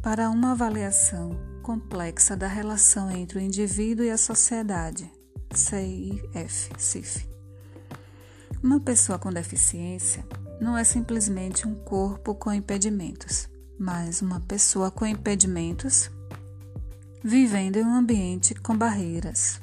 para 0.00 0.30
uma 0.30 0.52
avaliação 0.52 1.30
complexa 1.62 2.36
da 2.36 2.46
relação 2.46 3.10
entre 3.10 3.38
o 3.38 3.40
indivíduo 3.40 4.04
e 4.04 4.10
a 4.10 4.16
sociedade, 4.16 5.10
CIF, 5.54 6.70
CIF. 6.78 7.28
Uma 8.62 8.80
pessoa 8.80 9.18
com 9.18 9.30
deficiência 9.30 10.24
não 10.60 10.76
é 10.78 10.84
simplesmente 10.84 11.66
um 11.66 11.74
corpo 11.74 12.34
com 12.34 12.52
impedimentos, 12.52 13.48
mas 13.78 14.22
uma 14.22 14.40
pessoa 14.40 14.90
com 14.90 15.04
impedimentos 15.04 16.10
vivendo 17.24 17.76
em 17.76 17.84
um 17.84 17.94
ambiente 17.94 18.52
com 18.52 18.76
barreiras. 18.76 19.60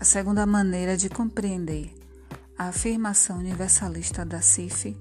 A 0.00 0.04
segunda 0.04 0.44
maneira 0.44 0.96
de 0.96 1.08
compreender 1.08 1.94
a 2.58 2.64
afirmação 2.64 3.38
universalista 3.38 4.24
da 4.24 4.42
CIF 4.42 4.96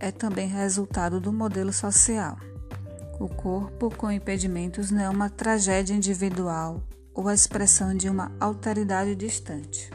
é 0.00 0.10
também 0.10 0.48
resultado 0.48 1.20
do 1.20 1.32
modelo 1.32 1.72
social. 1.72 2.36
O 3.20 3.28
corpo 3.28 3.88
com 3.96 4.10
impedimentos 4.10 4.90
não 4.90 5.00
é 5.00 5.08
uma 5.08 5.30
tragédia 5.30 5.94
individual 5.94 6.82
ou 7.14 7.28
a 7.28 7.34
expressão 7.34 7.94
de 7.94 8.08
uma 8.08 8.32
alteridade 8.40 9.14
distante. 9.14 9.90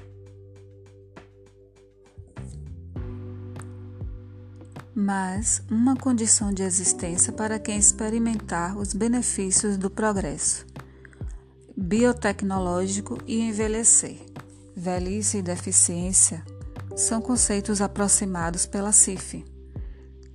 Mas 5.00 5.62
uma 5.70 5.96
condição 5.96 6.52
de 6.52 6.64
existência 6.64 7.32
para 7.32 7.60
quem 7.60 7.78
experimentar 7.78 8.76
os 8.76 8.96
benefícios 8.96 9.78
do 9.78 9.92
progresso 9.92 10.66
biotecnológico 11.78 13.20
e 13.28 13.40
envelhecer. 13.40 14.18
Velhice 14.76 15.38
e 15.38 15.42
deficiência 15.44 16.44
são 16.96 17.22
conceitos 17.22 17.80
aproximados 17.80 18.66
pela 18.66 18.92
CIF 18.92 19.46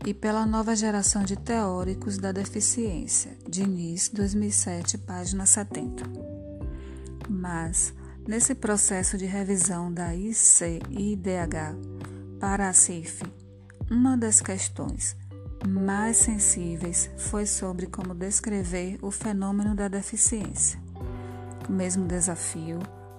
e 0.06 0.14
pela 0.14 0.46
nova 0.46 0.76
geração 0.76 1.24
de 1.24 1.34
teóricos 1.34 2.16
da 2.16 2.30
deficiência, 2.30 3.36
Diniz, 3.48 4.10
2007, 4.10 4.96
página 4.98 5.44
70. 5.44 6.04
Mas, 7.28 7.92
nesse 8.28 8.54
processo 8.54 9.18
de 9.18 9.26
revisão 9.26 9.92
da 9.92 10.14
ICIDH 10.14 11.74
para 12.38 12.68
a 12.68 12.72
CIF, 12.72 13.24
uma 13.92 14.16
das 14.16 14.40
questões 14.40 15.14
mais 15.68 16.16
sensíveis 16.16 17.10
foi 17.18 17.44
sobre 17.44 17.86
como 17.86 18.14
descrever 18.14 18.98
o 19.02 19.10
fenômeno 19.10 19.74
da 19.74 19.86
deficiência. 19.86 20.80
O 21.68 21.72
mesmo 21.72 22.06
desafio 22.06 22.78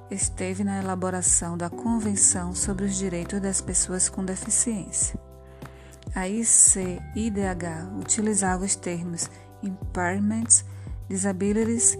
esteve 0.09 0.63
na 0.63 0.81
elaboração 0.81 1.55
da 1.55 1.69
Convenção 1.69 2.55
sobre 2.55 2.85
os 2.85 2.95
Direitos 2.97 3.39
das 3.39 3.61
Pessoas 3.61 4.09
com 4.09 4.25
Deficiência. 4.25 5.19
A 6.15 6.27
ICIDH 6.27 7.91
utilizava 7.99 8.65
os 8.65 8.75
termos 8.75 9.29
impairments, 9.61 10.65
disabilities 11.07 11.95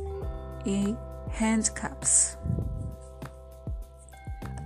e 0.66 0.96
handicaps. 1.40 2.40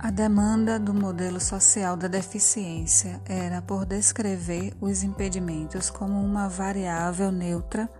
A 0.00 0.12
demanda 0.12 0.78
do 0.78 0.94
modelo 0.94 1.40
social 1.40 1.96
da 1.96 2.06
deficiência 2.06 3.20
era 3.24 3.60
por 3.60 3.84
descrever 3.84 4.72
os 4.80 5.02
impedimentos 5.02 5.90
como 5.90 6.24
uma 6.24 6.48
variável 6.48 7.32
neutra 7.32 7.90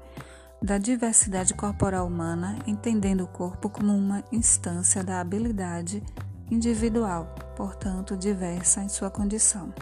da 0.63 0.79
diversidade 0.79 1.55
corporal 1.55 2.07
humana, 2.07 2.57
entendendo 2.69 3.25
o 3.25 3.27
corpo 3.27 3.69
como 3.69 3.93
uma 3.93 4.23
instância 4.31 5.03
da 5.03 5.21
habilidade 5.21 6.01
individual, 6.49 7.35
portanto 7.57 8.17
diversa 8.17 8.81
em 8.81 8.89
sua 8.89 9.11
condição. 9.11 9.75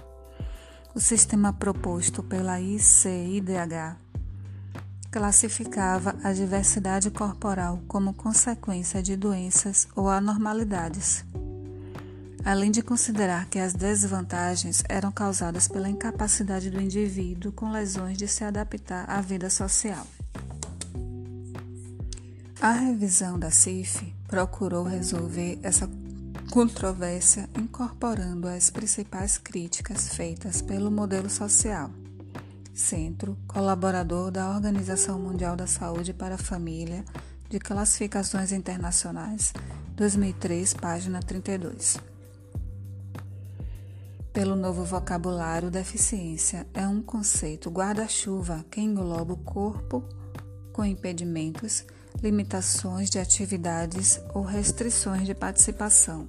O 0.94 1.00
sistema 1.00 1.52
proposto 1.52 2.22
pela 2.22 2.58
ICIDH 2.58 3.94
classificava 5.10 6.16
a 6.24 6.32
diversidade 6.32 7.10
corporal 7.10 7.78
como 7.86 8.14
consequência 8.14 9.02
de 9.02 9.16
doenças 9.16 9.86
ou 9.94 10.08
anormalidades, 10.08 11.24
além 12.46 12.70
de 12.70 12.80
considerar 12.80 13.46
que 13.46 13.58
as 13.58 13.72
desvantagens 13.72 14.80
eram 14.88 15.10
causadas 15.10 15.66
pela 15.66 15.88
incapacidade 15.88 16.70
do 16.70 16.80
indivíduo 16.80 17.50
com 17.50 17.72
lesões 17.72 18.16
de 18.16 18.28
se 18.28 18.44
adaptar 18.44 19.04
à 19.10 19.20
vida 19.20 19.50
social. 19.50 20.06
A 22.60 22.70
revisão 22.70 23.36
da 23.36 23.50
CIF 23.50 24.14
procurou 24.28 24.84
resolver 24.84 25.58
essa 25.60 25.90
controvérsia 26.52 27.50
incorporando 27.58 28.46
as 28.46 28.70
principais 28.70 29.36
críticas 29.36 30.14
feitas 30.14 30.62
pelo 30.62 30.88
modelo 30.88 31.28
social. 31.28 31.90
Centro, 32.72 33.36
colaborador 33.48 34.30
da 34.30 34.50
Organização 34.50 35.18
Mundial 35.18 35.56
da 35.56 35.66
Saúde 35.66 36.12
para 36.12 36.36
a 36.36 36.38
Família, 36.38 37.04
de 37.50 37.58
Classificações 37.58 38.52
Internacionais, 38.52 39.52
2003, 39.96 40.74
página 40.74 41.18
32. 41.20 42.15
Pelo 44.36 44.54
novo 44.54 44.84
vocabulário, 44.84 45.70
deficiência 45.70 46.66
é 46.74 46.86
um 46.86 47.00
conceito 47.00 47.70
guarda-chuva 47.70 48.66
que 48.70 48.82
engloba 48.82 49.32
o 49.32 49.38
corpo 49.38 50.04
com 50.74 50.84
impedimentos 50.84 51.86
limitações 52.22 53.08
de 53.08 53.18
atividades 53.18 54.20
ou 54.34 54.42
restrições 54.42 55.24
de 55.24 55.34
participação. 55.34 56.28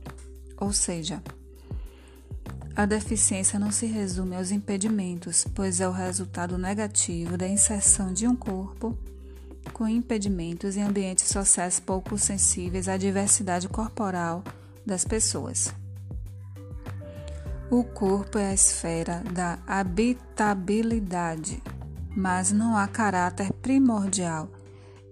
Ou 0.56 0.72
seja, 0.72 1.22
a 2.74 2.86
deficiência 2.86 3.60
não 3.60 3.72
se 3.72 3.86
resume 3.86 4.38
aos 4.38 4.52
impedimentos, 4.52 5.46
pois 5.54 5.82
é 5.82 5.88
o 5.90 5.92
resultado 5.92 6.58
negativo 6.58 7.36
da 7.36 7.46
inserção 7.46 8.14
de 8.14 8.26
um 8.26 8.38
corpo 8.38 8.98
com 9.74 9.86
impedimentos 9.86 10.78
em 10.78 10.82
ambientes 10.82 11.26
sociais 11.26 11.78
pouco 11.78 12.18
sensíveis 12.18 12.88
à 12.88 12.96
diversidade 12.96 13.68
corporal 13.68 14.46
das 14.86 15.04
pessoas. 15.04 15.74
O 17.70 17.84
corpo 17.84 18.38
é 18.38 18.52
a 18.52 18.54
esfera 18.54 19.22
da 19.34 19.60
habitabilidade, 19.68 21.62
mas 22.16 22.50
não 22.50 22.78
há 22.78 22.88
caráter 22.88 23.52
primordial 23.52 24.48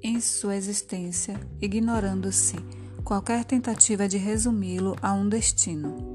em 0.01 0.21
sua 0.21 0.55
existência, 0.55 1.37
ignorando-se 1.61 2.55
qualquer 3.03 3.43
tentativa 3.43 4.07
de 4.07 4.17
resumi-lo 4.17 4.95
a 5.01 5.11
um 5.11 5.27
destino. 5.27 6.13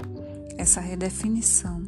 Essa 0.57 0.81
redefinição 0.81 1.83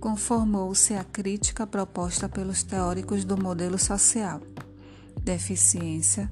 conformou-se 0.00 0.94
à 0.94 1.04
crítica 1.04 1.64
proposta 1.64 2.28
pelos 2.28 2.64
teóricos 2.64 3.24
do 3.24 3.40
modelo 3.40 3.78
social. 3.78 4.40
Deficiência 5.22 6.28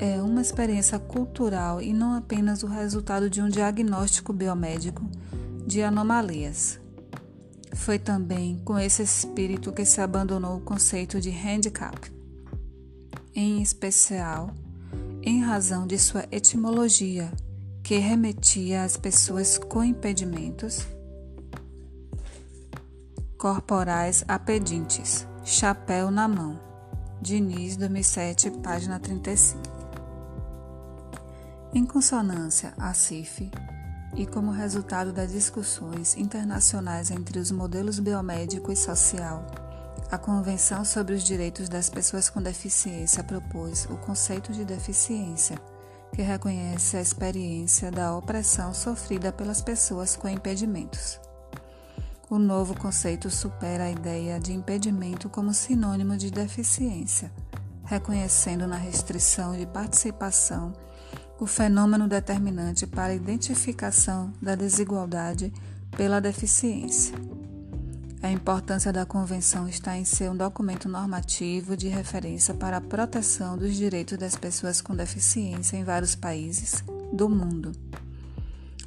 é 0.00 0.20
uma 0.20 0.42
experiência 0.42 0.98
cultural 0.98 1.80
e 1.80 1.92
não 1.92 2.14
apenas 2.14 2.64
o 2.64 2.66
resultado 2.66 3.30
de 3.30 3.40
um 3.40 3.48
diagnóstico 3.48 4.32
biomédico 4.32 5.08
de 5.66 5.82
anomalias. 5.82 6.80
Foi 7.74 7.98
também 7.98 8.60
com 8.64 8.78
esse 8.78 9.02
espírito 9.02 9.72
que 9.72 9.84
se 9.84 10.00
abandonou 10.00 10.56
o 10.56 10.60
conceito 10.60 11.20
de 11.20 11.30
handicap, 11.30 12.12
em 13.34 13.60
especial 13.60 14.50
em 15.22 15.40
razão 15.40 15.86
de 15.86 15.98
sua 15.98 16.26
etimologia, 16.30 17.32
que 17.82 17.96
remetia 17.98 18.84
às 18.84 18.96
pessoas 18.96 19.58
com 19.58 19.82
impedimentos 19.82 20.86
corporais 23.44 24.24
a 24.26 24.38
pedintes, 24.38 25.26
chapéu 25.44 26.10
na 26.10 26.26
mão. 26.26 26.58
Diniz, 27.20 27.76
2007, 27.76 28.50
página 28.62 28.98
35. 28.98 29.60
Em 31.74 31.84
consonância 31.84 32.72
à 32.78 32.94
CIF, 32.94 33.50
e 34.16 34.26
como 34.26 34.50
resultado 34.50 35.12
das 35.12 35.32
discussões 35.32 36.16
internacionais 36.16 37.10
entre 37.10 37.38
os 37.38 37.50
modelos 37.50 37.98
biomédico 37.98 38.70
e 38.70 38.76
social, 38.76 39.44
a 40.10 40.18
Convenção 40.18 40.84
sobre 40.84 41.14
os 41.14 41.24
Direitos 41.24 41.68
das 41.68 41.90
Pessoas 41.90 42.30
com 42.30 42.40
Deficiência 42.40 43.24
propôs 43.24 43.86
o 43.90 43.96
conceito 43.96 44.52
de 44.52 44.64
deficiência, 44.64 45.58
que 46.12 46.22
reconhece 46.22 46.96
a 46.96 47.00
experiência 47.00 47.90
da 47.90 48.16
opressão 48.16 48.72
sofrida 48.72 49.32
pelas 49.32 49.60
pessoas 49.60 50.14
com 50.14 50.28
impedimentos. 50.28 51.20
O 52.30 52.38
novo 52.38 52.78
conceito 52.78 53.28
supera 53.30 53.84
a 53.84 53.90
ideia 53.90 54.38
de 54.38 54.52
impedimento 54.52 55.28
como 55.28 55.52
sinônimo 55.52 56.16
de 56.16 56.30
deficiência, 56.30 57.32
reconhecendo 57.84 58.68
na 58.68 58.76
restrição 58.76 59.56
de 59.56 59.66
participação 59.66 60.72
o 61.38 61.46
fenômeno 61.46 62.06
determinante 62.06 62.86
para 62.86 63.12
a 63.12 63.14
identificação 63.14 64.32
da 64.40 64.54
desigualdade 64.54 65.52
pela 65.96 66.20
deficiência. 66.20 67.14
A 68.22 68.30
importância 68.30 68.92
da 68.92 69.04
Convenção 69.04 69.68
está 69.68 69.96
em 69.98 70.04
ser 70.04 70.30
um 70.30 70.36
documento 70.36 70.88
normativo 70.88 71.76
de 71.76 71.88
referência 71.88 72.54
para 72.54 72.78
a 72.78 72.80
proteção 72.80 73.58
dos 73.58 73.74
direitos 73.74 74.16
das 74.16 74.34
pessoas 74.34 74.80
com 74.80 74.94
deficiência 74.94 75.76
em 75.76 75.84
vários 75.84 76.14
países 76.14 76.82
do 77.12 77.28
mundo. 77.28 77.72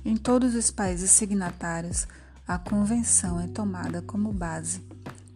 Em 0.04 0.18
todos 0.18 0.56
os 0.56 0.72
países 0.72 1.12
signatários, 1.12 2.08
a 2.48 2.58
Convenção 2.58 3.40
é 3.40 3.48
tomada 3.48 4.02
como 4.02 4.34
base 4.34 4.82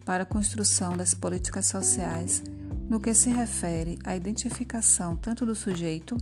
para 0.04 0.24
a 0.24 0.26
construção 0.26 0.96
das 0.96 1.14
políticas 1.14 1.66
sociais 1.66 2.42
no 2.88 2.98
que 2.98 3.14
se 3.14 3.30
refere 3.30 3.98
à 4.02 4.16
identificação 4.16 5.14
tanto 5.14 5.46
do 5.46 5.54
sujeito 5.54 6.16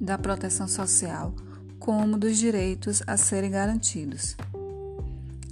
da 0.00 0.16
proteção 0.16 0.66
social, 0.66 1.34
como 1.78 2.18
dos 2.18 2.38
direitos 2.38 3.02
a 3.06 3.16
serem 3.16 3.50
garantidos. 3.50 4.36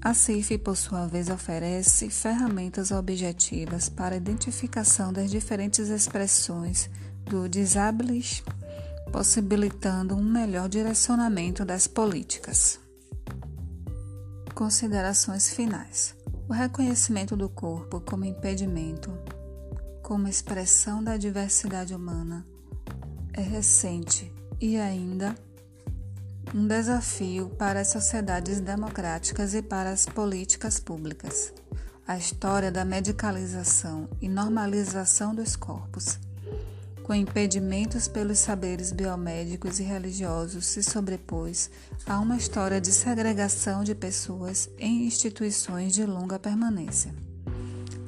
A 0.00 0.14
CIF, 0.14 0.56
por 0.58 0.76
sua 0.76 1.06
vez, 1.06 1.28
oferece 1.28 2.08
ferramentas 2.08 2.92
objetivas 2.92 3.88
para 3.88 4.14
a 4.14 4.18
identificação 4.18 5.12
das 5.12 5.30
diferentes 5.30 5.88
expressões 5.88 6.88
do 7.26 7.48
disability, 7.48 8.44
possibilitando 9.10 10.14
um 10.14 10.22
melhor 10.22 10.68
direcionamento 10.68 11.64
das 11.64 11.88
políticas. 11.88 12.78
Considerações 14.54 15.52
finais: 15.52 16.14
o 16.48 16.52
reconhecimento 16.52 17.36
do 17.36 17.48
corpo 17.48 18.00
como 18.00 18.24
impedimento, 18.24 19.12
como 20.02 20.28
expressão 20.28 21.02
da 21.02 21.16
diversidade 21.16 21.92
humana, 21.92 22.46
é 23.32 23.42
recente 23.42 24.32
e 24.60 24.76
ainda 24.76 25.34
um 26.54 26.66
desafio 26.66 27.50
para 27.50 27.80
as 27.80 27.88
sociedades 27.88 28.60
democráticas 28.60 29.54
e 29.54 29.62
para 29.62 29.90
as 29.90 30.06
políticas 30.06 30.80
públicas. 30.80 31.52
A 32.06 32.16
história 32.16 32.72
da 32.72 32.84
medicalização 32.86 34.08
e 34.20 34.28
normalização 34.28 35.34
dos 35.34 35.56
corpos, 35.56 36.18
com 37.02 37.14
impedimentos 37.14 38.08
pelos 38.08 38.38
saberes 38.38 38.92
biomédicos 38.92 39.78
e 39.78 39.82
religiosos, 39.82 40.64
se 40.64 40.82
sobrepôs 40.82 41.70
a 42.06 42.18
uma 42.18 42.36
história 42.36 42.80
de 42.80 42.92
segregação 42.92 43.84
de 43.84 43.94
pessoas 43.94 44.70
em 44.78 45.06
instituições 45.06 45.92
de 45.92 46.06
longa 46.06 46.38
permanência. 46.38 47.14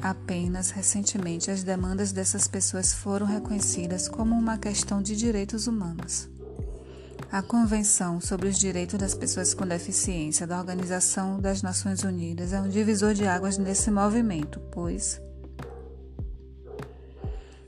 Apenas 0.00 0.70
recentemente 0.70 1.50
as 1.50 1.62
demandas 1.62 2.10
dessas 2.10 2.48
pessoas 2.48 2.94
foram 2.94 3.26
reconhecidas 3.26 4.08
como 4.08 4.34
uma 4.34 4.56
questão 4.56 5.02
de 5.02 5.14
direitos 5.14 5.66
humanos. 5.66 6.29
A 7.28 7.42
Convenção 7.42 8.20
sobre 8.20 8.48
os 8.48 8.58
Direitos 8.58 8.98
das 8.98 9.14
Pessoas 9.14 9.54
com 9.54 9.66
Deficiência 9.66 10.46
da 10.46 10.58
Organização 10.58 11.40
das 11.40 11.62
Nações 11.62 12.02
Unidas 12.02 12.52
é 12.52 12.60
um 12.60 12.68
divisor 12.68 13.14
de 13.14 13.26
águas 13.26 13.58
nesse 13.58 13.90
movimento, 13.90 14.60
pois 14.72 15.20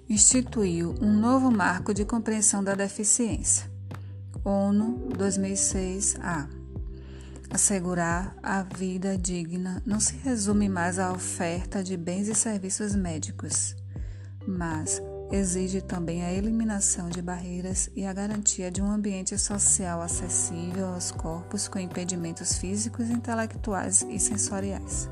instituiu 0.08 0.94
um 1.00 1.12
novo 1.12 1.50
marco 1.50 1.94
de 1.94 2.04
compreensão 2.04 2.62
da 2.62 2.74
deficiência. 2.74 3.70
ONU 4.44 5.08
2006-A. 5.16 6.48
Assegurar 7.50 8.34
a 8.42 8.62
vida 8.62 9.16
digna 9.16 9.82
não 9.86 10.00
se 10.00 10.16
resume 10.16 10.68
mais 10.68 10.98
à 10.98 11.12
oferta 11.12 11.84
de 11.84 11.96
bens 11.96 12.28
e 12.28 12.34
serviços 12.34 12.94
médicos, 12.94 13.76
mas 14.46 15.00
exige 15.32 15.80
também 15.80 16.22
a 16.22 16.30
eliminação 16.30 17.08
de 17.08 17.22
barreiras 17.22 17.88
e 17.96 18.04
a 18.04 18.12
garantia 18.12 18.70
de 18.70 18.82
um 18.82 18.90
ambiente 18.90 19.38
social 19.38 20.02
acessível 20.02 20.88
aos 20.88 21.10
corpos 21.10 21.66
com 21.66 21.78
impedimentos 21.78 22.58
físicos, 22.58 23.08
intelectuais 23.08 24.02
e 24.10 24.18
sensoriais. 24.18 25.08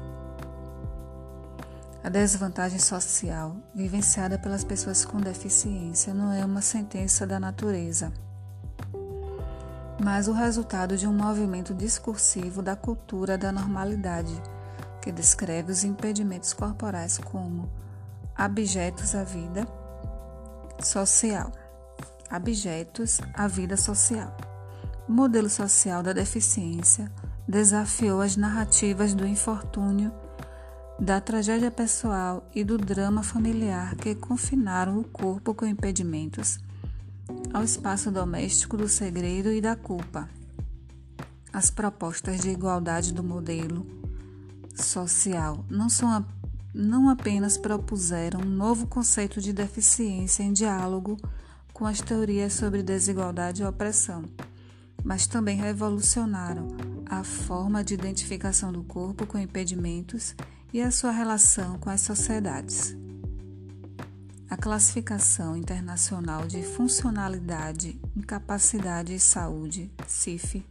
A 2.05 2.11
desvantagem 2.11 2.79
social 2.79 3.57
vivenciada 3.75 4.39
pelas 4.39 4.63
pessoas 4.63 5.07
com 5.07 5.19
deficiência 5.19 6.13
não 6.13 6.31
é 6.33 6.45
uma 6.45 6.61
sentença 6.61 7.27
da 7.27 7.41
natureza, 7.41 8.13
mas 10.03 10.29
o 10.29 10.33
resultado 10.33 10.99
de 10.99 11.07
um 11.07 11.15
movimento 11.15 11.73
discursivo 11.75 12.63
da 12.63 12.77
cultura 12.77 13.39
da 13.39 13.51
normalidade, 13.51 14.35
que 15.01 15.11
descreve 15.11 15.73
os 15.73 15.83
impedimentos 15.83 16.53
corporais 16.53 17.17
como 17.17 17.71
abjetos 18.35 19.15
à 19.15 19.25
vida 19.25 19.67
social. 20.87 21.53
Abjetos 22.29 23.21
à 23.35 23.47
vida 23.49 23.77
social. 23.77 24.37
O 25.09 25.13
modelo 25.13 25.49
social 25.49 26.03
da 26.03 26.13
deficiência 26.13 27.11
desafiou 27.49 28.21
as 28.21 28.37
narrativas 28.37 29.13
do 29.13 29.27
infortúnio, 29.27 30.13
da 30.99 31.21
tragédia 31.21 31.71
pessoal 31.71 32.49
e 32.55 32.63
do 32.63 32.79
drama 32.79 33.23
familiar 33.23 33.97
que 33.97 34.15
confinaram 34.15 34.99
o 34.99 35.05
corpo 35.05 35.55
com 35.55 35.67
impedimentos 35.67 36.59
ao 37.53 37.65
espaço 37.65 38.11
doméstico 38.11 38.77
do 38.77 38.89
segredo 38.89 39.51
e 39.51 39.61
da 39.61 39.75
culpa. 39.75 40.29
As 41.53 41.71
propostas 41.71 42.41
de 42.41 42.51
igualdade 42.51 43.13
do 43.13 43.25
modelo 43.25 43.85
social 44.77 45.65
não 45.69 45.89
são 45.89 46.09
não 46.75 47.09
apenas 47.09 47.57
propuseram 47.57 48.41
um 48.41 48.45
novo 48.45 48.87
conceito 48.87 49.41
de 49.41 49.53
deficiência 49.53 50.43
em 50.43 50.53
diálogo 50.53 51.17
com 51.73 51.87
as 51.87 52.01
teorias 52.01 52.53
sobre 52.53 52.83
desigualdade 52.83 53.63
e 53.63 53.65
opressão, 53.65 54.25
mas 55.03 55.27
também 55.27 55.57
revolucionaram 55.57 56.69
a 57.07 57.25
forma 57.25 57.83
de 57.83 57.95
identificação 57.95 58.73
do 58.73 58.85
corpo 58.85 59.27
com 59.27 59.39
impedimentos 59.39 60.35
e 60.73 60.81
a 60.81 60.91
sua 60.91 61.11
relação 61.11 61.79
com 61.79 61.91
as 61.91 62.03
sociedades. 62.03 62.97
A 64.49 64.57
Classificação 64.57 65.57
Internacional 65.57 66.47
de 66.47 66.63
Funcionalidade, 66.63 68.01
Incapacidade 68.17 69.15
e 69.15 69.21
Saúde, 69.21 69.91
CIF, 70.07 70.65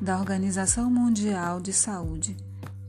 da 0.00 0.18
Organização 0.18 0.90
Mundial 0.90 1.60
de 1.60 1.72
Saúde, 1.72 2.36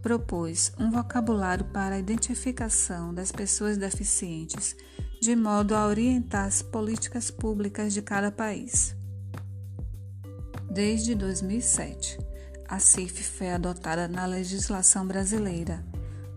propôs 0.05 0.71
um 0.79 0.91
vocabulário 0.91 1.65
para 1.65 1.95
a 1.95 1.97
identificação 1.97 3.11
das 3.11 3.31
pessoas 3.31 3.75
deficientes, 3.75 4.75
de 5.19 5.35
modo 5.35 5.73
a 5.73 5.87
orientar 5.87 6.45
as 6.45 6.61
políticas 6.61 7.31
públicas 7.31 7.91
de 7.91 8.03
cada 8.03 8.31
país. 8.31 8.95
Desde 10.69 11.15
2007, 11.15 12.19
a 12.67 12.77
CIF 12.77 13.23
foi 13.23 13.49
adotada 13.49 14.07
na 14.07 14.27
legislação 14.27 15.07
brasileira 15.07 15.83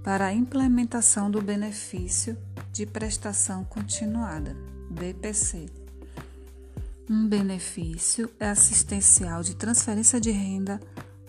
para 0.03 0.29
a 0.29 0.33
implementação 0.33 1.31
do 1.31 1.43
benefício 1.43 2.39
de 2.73 2.87
prestação 2.87 3.65
continuada, 3.65 4.57
BPC, 4.91 5.67
Um 7.11 7.29
benefício 7.29 8.31
é 8.41 8.49
assistencial 8.49 9.43
de 9.43 9.55
transferência 9.57 10.19
de 10.19 10.31
renda 10.31 10.81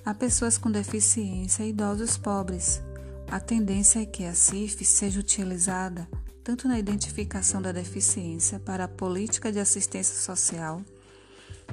a 0.05 0.13
pessoas 0.13 0.57
com 0.57 0.71
deficiência 0.71 1.63
e 1.63 1.69
idosos 1.69 2.17
pobres. 2.17 2.81
A 3.29 3.39
tendência 3.39 4.01
é 4.01 4.05
que 4.05 4.25
a 4.25 4.33
CIF 4.33 4.83
seja 4.83 5.19
utilizada 5.19 6.07
tanto 6.43 6.67
na 6.67 6.79
identificação 6.79 7.61
da 7.61 7.71
deficiência 7.71 8.59
para 8.59 8.85
a 8.85 8.87
política 8.87 9.51
de 9.51 9.59
assistência 9.59 10.15
social, 10.15 10.81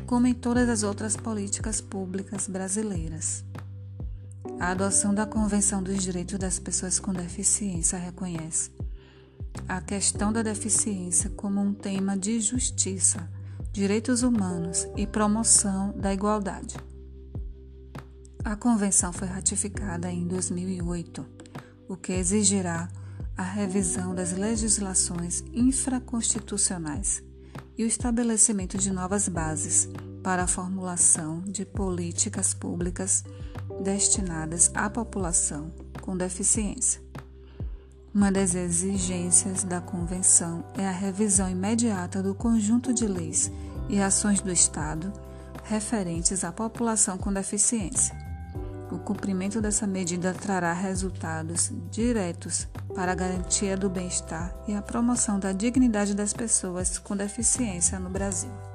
como 0.05 0.27
em 0.27 0.35
todas 0.35 0.69
as 0.69 0.83
outras 0.83 1.17
políticas 1.17 1.81
públicas 1.81 2.47
brasileiras. 2.47 3.43
A 4.61 4.73
adoção 4.73 5.15
da 5.15 5.27
Convenção 5.27 5.83
dos 5.83 6.03
Direitos 6.03 6.39
das 6.39 6.59
Pessoas 6.59 6.99
com 6.99 7.13
Deficiência 7.13 7.99
reconhece 7.99 8.71
a 9.69 9.81
questão 9.81 10.33
da 10.33 10.43
deficiência 10.43 11.31
como 11.31 11.61
um 11.61 11.73
tema 11.73 12.17
de 12.17 12.41
justiça, 12.41 13.29
direitos 13.73 14.23
humanos 14.23 14.87
e 14.97 15.07
promoção 15.07 15.93
da 15.99 16.13
igualdade. 16.13 16.77
A 18.47 18.55
convenção 18.55 19.13
foi 19.13 19.27
ratificada 19.27 20.09
em 20.09 20.25
2008, 20.25 21.27
o 21.89 21.97
que 21.97 22.13
exigirá 22.13 22.89
a 23.37 23.43
revisão 23.43 24.15
das 24.15 24.31
legislações 24.31 25.43
infraconstitucionais 25.53 27.25
e 27.77 27.83
o 27.83 27.89
estabelecimento 27.89 28.79
de 28.79 28.93
novas 28.93 29.29
bases 29.29 29.89
para 30.23 30.45
a 30.45 30.47
formulação 30.47 31.41
de 31.41 31.67
políticas 31.67 32.55
públicas 32.55 33.25
destinadas 33.83 34.71
à 34.77 34.89
população 34.89 35.75
com 36.01 36.17
deficiência. 36.17 37.03
Uma 38.15 38.31
das 38.31 38.55
exigências 38.55 39.65
da 39.65 39.81
Convenção 39.81 40.65
é 40.79 40.87
a 40.87 40.93
revisão 40.93 41.51
imediata 41.51 42.23
do 42.23 42.33
conjunto 42.33 42.95
de 42.95 43.09
leis 43.09 43.51
e 43.89 44.01
ações 44.01 44.41
do 44.41 44.53
Estado 44.53 45.13
referentes 45.65 46.45
à 46.45 46.53
população 46.53 47.19
com 47.19 47.33
deficiência. 47.33 48.26
O 48.97 48.99
cumprimento 48.99 49.61
dessa 49.61 49.87
medida 49.87 50.33
trará 50.33 50.73
resultados 50.73 51.71
diretos 51.91 52.67
para 52.95 53.13
a 53.13 53.15
garantia 53.15 53.77
do 53.77 53.91
bem-estar 53.91 54.57
e 54.67 54.75
a 54.75 54.81
promoção 54.81 55.39
da 55.39 55.53
dignidade 55.53 56.15
das 56.15 56.33
pessoas 56.33 56.99
com 56.99 57.15
deficiência 57.15 58.01
no 58.01 58.09
Brasil. 58.09 58.66